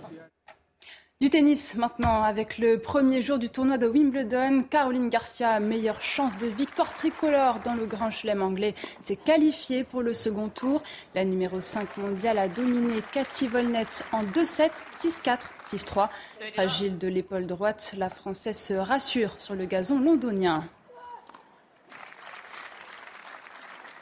Du 1.23 1.31
tennis 1.31 1.77
maintenant, 1.77 2.23
avec 2.23 2.59
le 2.59 2.79
premier 2.79 3.23
jour 3.23 3.39
du 3.39 3.49
tournoi 3.49 3.79
de 3.79 3.87
Wimbledon, 3.87 4.63
Caroline 4.69 5.09
Garcia, 5.09 5.59
meilleure 5.61 6.03
chance 6.03 6.37
de 6.37 6.47
victoire 6.47 6.93
tricolore 6.93 7.61
dans 7.61 7.73
le 7.73 7.87
Grand 7.87 8.11
Chelem 8.11 8.43
anglais, 8.43 8.75
s'est 9.01 9.17
qualifiée 9.17 9.83
pour 9.83 10.03
le 10.03 10.13
second 10.13 10.51
tour. 10.51 10.83
La 11.15 11.25
numéro 11.25 11.63
5 11.63 11.97
mondiale 11.97 12.39
a 12.39 12.49
dominé 12.49 13.01
Cathy 13.15 13.47
Volnetz 13.47 14.05
en 14.13 14.25
2-7, 14.25 14.69
6-4, 14.93 15.39
6-3. 15.67 16.11
Fragile 16.53 16.99
de 16.99 17.09
l'épaule 17.09 17.47
droite, 17.47 17.95
la 17.97 18.11
Française 18.11 18.59
se 18.59 18.75
rassure 18.75 19.37
sur 19.39 19.55
le 19.55 19.65
gazon 19.65 19.99
londonien. 19.99 20.69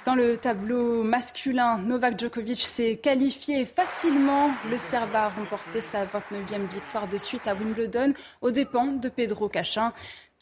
Dans 0.05 0.15
le 0.15 0.37
tableau 0.37 1.03
masculin, 1.03 1.79
Novak 1.79 2.21
Djokovic 2.21 2.59
s'est 2.59 2.97
qualifié 2.97 3.65
facilement. 3.65 4.51
Le 4.71 4.77
Serbe 4.77 5.15
a 5.15 5.31
remporté 5.31 5.81
sa 5.81 6.05
29e 6.05 6.69
victoire 6.71 7.09
de 7.09 7.17
suite 7.17 7.47
à 7.47 7.55
Wimbledon 7.55 8.13
aux 8.43 8.51
dépens 8.51 8.85
de 8.85 9.09
Pedro 9.09 9.49
Cachin. 9.49 9.95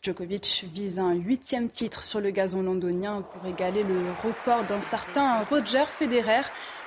Djokovic 0.03 0.64
vise 0.75 0.98
un 0.98 1.12
huitième 1.12 1.70
titre 1.70 2.05
sur 2.05 2.20
le 2.20 2.33
gazon 2.33 2.64
londonien 2.64 3.22
pour 3.22 3.48
égaler 3.48 3.85
le 3.85 4.01
record 4.25 4.64
d'un 4.64 4.81
certain 4.81 5.44
Roger 5.44 5.85
Federer. 5.87 6.42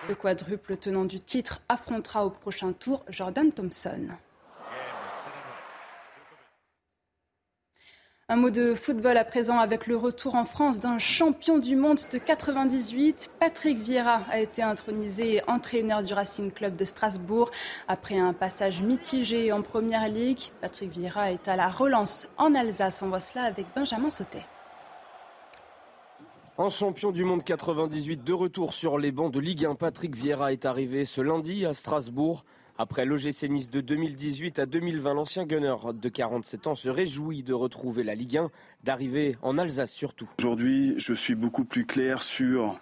Le 0.10 0.16
quadruple 0.16 0.76
tenant 0.76 1.06
du 1.06 1.22
titre 1.22 1.62
affrontera 1.70 2.26
au 2.26 2.30
prochain 2.30 2.74
tour 2.74 3.06
Jordan 3.08 3.54
Thompson. 3.54 4.10
Un 8.28 8.38
mot 8.38 8.50
de 8.50 8.74
football 8.74 9.18
à 9.18 9.24
présent 9.24 9.60
avec 9.60 9.86
le 9.86 9.96
retour 9.96 10.34
en 10.34 10.46
France 10.46 10.80
d'un 10.80 10.98
champion 10.98 11.60
du 11.60 11.76
monde 11.76 12.00
de 12.12 12.18
98. 12.18 13.30
Patrick 13.40 13.78
Vieira 13.78 14.24
a 14.32 14.40
été 14.40 14.64
intronisé 14.64 15.44
entraîneur 15.48 16.02
du 16.02 16.12
Racing 16.12 16.52
Club 16.52 16.76
de 16.76 16.86
Strasbourg 16.86 17.52
après 17.88 18.18
un 18.18 18.34
passage 18.34 18.82
mitigé 18.82 19.52
en 19.52 19.62
Première 19.62 20.10
Ligue. 20.10 20.40
Patrick 20.60 20.90
Vieira 20.90 21.34
est 21.34 21.48
à 21.48 21.56
la 21.56 21.68
relance 21.68 22.28
en 22.40 22.56
Alsace. 22.56 23.04
On 23.04 23.10
voit 23.10 23.20
cela 23.20 23.44
avec 23.44 23.68
Benjamin 23.76 24.10
Sautet. 24.10 24.44
Un 26.58 26.70
champion 26.70 27.12
du 27.12 27.26
monde 27.26 27.44
98 27.44 28.24
de 28.24 28.34
retour 28.34 28.74
sur 28.74 28.98
les 28.98 29.12
bancs 29.12 29.32
de 29.32 29.40
Ligue 29.40 29.68
1, 29.68 29.76
Patrick 29.76 30.16
Vieira 30.16 30.52
est 30.52 30.66
arrivé 30.66 31.06
ce 31.06 31.22
lundi 31.22 31.64
à 31.64 31.76
Strasbourg. 31.76 32.44
Après 32.78 33.06
l'OGC 33.06 33.44
Nice 33.50 33.70
de 33.70 33.80
2018 33.80 34.60
à 34.60 34.66
2020, 34.66 35.14
l'ancien 35.14 35.46
gunner 35.46 35.76
de 35.94 36.10
47 36.10 36.68
ans 36.68 36.76
se 36.76 36.90
réjouit 36.90 37.42
de 37.42 37.54
retrouver 37.54 38.04
la 38.04 38.16
Ligue 38.16 38.38
1, 38.38 38.52
d'arriver 38.84 39.38
en 39.42 39.58
Alsace 39.58 39.94
surtout. 39.94 40.30
Aujourd'hui, 40.40 40.94
je 40.98 41.14
suis 41.14 41.36
beaucoup 41.36 41.64
plus 41.64 41.86
clair 41.86 42.22
sur 42.22 42.78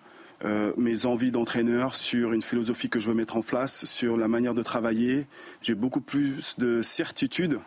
euh, 0.46 0.74
mes 0.78 1.06
envies 1.06 1.30
d'entraîneur, 1.30 1.94
sur 1.94 2.34
une 2.34 2.42
philosophie 2.42 2.90
que 2.90 3.00
je 3.00 3.10
veux 3.10 3.14
mettre 3.14 3.38
en 3.38 3.44
place, 3.44 3.86
sur 3.86 4.18
la 4.18 4.28
manière 4.28 4.56
de 4.56 4.64
travailler. 4.64 5.28
J'ai 5.62 5.76
beaucoup 5.76 6.02
plus 6.02 6.58
de 6.58 6.82
certitude. 6.82 7.60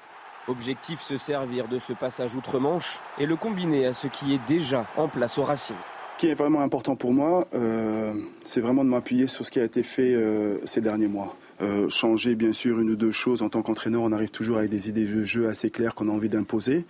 Objectif 0.48 1.00
se 1.00 1.16
servir 1.16 1.68
de 1.68 1.78
ce 1.78 1.92
passage 1.92 2.34
outre-Manche 2.34 2.98
et 3.18 3.26
le 3.26 3.36
combiner 3.36 3.86
à 3.86 3.92
ce 3.92 4.08
qui 4.08 4.34
est 4.34 4.40
déjà 4.48 4.88
en 4.96 5.06
place 5.06 5.38
au 5.38 5.44
Racing. 5.44 5.76
Ce 6.16 6.20
qui 6.20 6.26
est 6.26 6.34
vraiment 6.34 6.62
important 6.62 6.96
pour 6.96 7.12
moi, 7.12 7.46
euh, 7.54 8.14
c'est 8.44 8.60
vraiment 8.60 8.84
de 8.84 8.90
m'appuyer 8.90 9.28
sur 9.28 9.46
ce 9.46 9.50
qui 9.52 9.60
a 9.60 9.64
été 9.64 9.84
fait 9.84 10.14
euh, 10.14 10.58
ces 10.64 10.80
derniers 10.80 11.08
mois. 11.08 11.36
Euh, 11.62 11.88
changer 11.88 12.34
bien 12.34 12.52
sûr 12.52 12.80
une 12.80 12.90
ou 12.90 12.96
deux 12.96 13.12
choses 13.12 13.42
en 13.42 13.48
tant 13.48 13.62
qu'entraîneur, 13.62 14.02
on 14.02 14.12
arrive 14.12 14.30
toujours 14.30 14.58
avec 14.58 14.70
des 14.70 14.90
idées 14.90 15.06
de 15.06 15.24
jeu 15.24 15.48
assez 15.48 15.70
claires 15.70 15.94
qu'on 15.94 16.08
a 16.08 16.12
envie 16.12 16.28
d'imposer, 16.28 16.84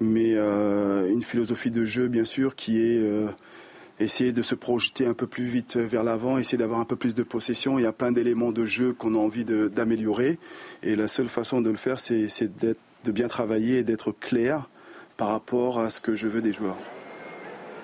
mais 0.00 0.32
euh, 0.34 1.10
une 1.10 1.22
philosophie 1.22 1.70
de 1.70 1.84
jeu 1.84 2.08
bien 2.08 2.24
sûr 2.24 2.56
qui 2.56 2.78
est 2.78 2.98
euh, 2.98 3.28
essayer 4.00 4.32
de 4.32 4.40
se 4.40 4.54
projeter 4.54 5.04
un 5.04 5.12
peu 5.12 5.26
plus 5.26 5.44
vite 5.44 5.76
vers 5.76 6.04
l'avant, 6.04 6.38
essayer 6.38 6.56
d'avoir 6.56 6.80
un 6.80 6.86
peu 6.86 6.96
plus 6.96 7.14
de 7.14 7.22
possession. 7.22 7.78
Il 7.78 7.82
y 7.82 7.86
a 7.86 7.92
plein 7.92 8.10
d'éléments 8.10 8.52
de 8.52 8.64
jeu 8.64 8.94
qu'on 8.94 9.14
a 9.14 9.18
envie 9.18 9.44
d'améliorer, 9.44 10.38
et 10.82 10.96
la 10.96 11.08
seule 11.08 11.28
façon 11.28 11.60
de 11.60 11.68
le 11.68 11.76
faire, 11.76 12.00
c'est 12.00 12.28
de 12.50 13.12
bien 13.12 13.28
travailler 13.28 13.78
et 13.78 13.82
d'être 13.82 14.12
clair 14.12 14.70
par 15.18 15.28
rapport 15.28 15.80
à 15.80 15.90
ce 15.90 16.00
que 16.00 16.14
je 16.14 16.28
veux 16.28 16.40
des 16.40 16.52
joueurs. 16.52 16.78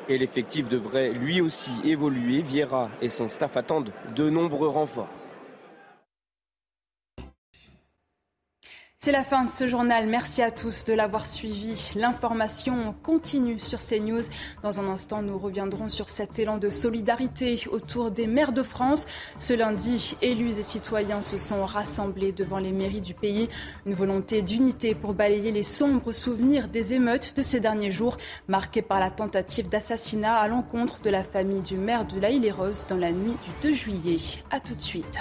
Et 0.09 0.17
l'effectif 0.17 0.69
devrait 0.69 1.13
lui 1.13 1.41
aussi 1.41 1.71
évoluer. 1.85 2.43
Vieira 2.43 2.91
et 3.03 3.09
son 3.09 3.29
staff 3.29 3.57
attendent 3.57 3.93
de 4.15 4.31
nombreux 4.31 4.69
renforts. 4.69 5.24
C'est 9.05 9.13
la 9.13 9.23
fin 9.23 9.45
de 9.45 9.51
ce 9.51 9.67
journal. 9.67 10.07
Merci 10.07 10.41
à 10.41 10.51
tous 10.51 10.87
de 10.87 10.95
l'avoir 10.95 11.27
suivi. 11.27 11.91
L'information 11.95 12.95
continue 13.03 13.61
sur 13.61 13.81
CNews. 13.81 14.23
Dans 14.63 14.81
un 14.81 14.89
instant, 14.89 15.21
nous 15.21 15.37
reviendrons 15.37 15.91
sur 15.91 16.09
cet 16.09 16.39
élan 16.39 16.57
de 16.57 16.71
solidarité 16.71 17.61
autour 17.71 18.11
des 18.11 18.27
maires 18.27 18.53
de 18.53 18.63
France. 18.63 19.07
Ce 19.39 19.53
lundi, 19.53 20.17
élus 20.23 20.59
et 20.59 20.63
citoyens 20.63 21.21
se 21.21 21.37
sont 21.37 21.67
rassemblés 21.67 22.33
devant 22.33 22.57
les 22.57 22.73
mairies 22.73 23.03
du 23.03 23.13
pays. 23.13 23.51
Une 23.85 23.93
volonté 23.93 24.41
d'unité 24.41 24.95
pour 24.95 25.13
balayer 25.13 25.53
les 25.53 25.65
sombres 25.65 26.13
souvenirs 26.13 26.69
des 26.69 26.95
émeutes 26.95 27.37
de 27.37 27.43
ces 27.43 27.61
derniers 27.61 27.91
jours, 27.91 28.17
marquées 28.49 28.81
par 28.81 29.01
la 29.01 29.11
tentative 29.11 29.69
d'assassinat 29.69 30.35
à 30.35 30.49
l'encontre 30.49 31.03
de 31.03 31.11
la 31.11 31.25
famille 31.25 31.61
du 31.61 31.77
maire 31.77 32.07
de 32.07 32.19
La 32.19 32.31
et 32.31 32.51
rose 32.51 32.87
dans 32.89 32.97
la 32.97 33.13
nuit 33.13 33.37
du 33.63 33.69
2 33.69 33.75
juillet. 33.75 34.17
A 34.51 34.61
tout 34.61 34.75
de 34.75 34.81
suite. 34.81 35.21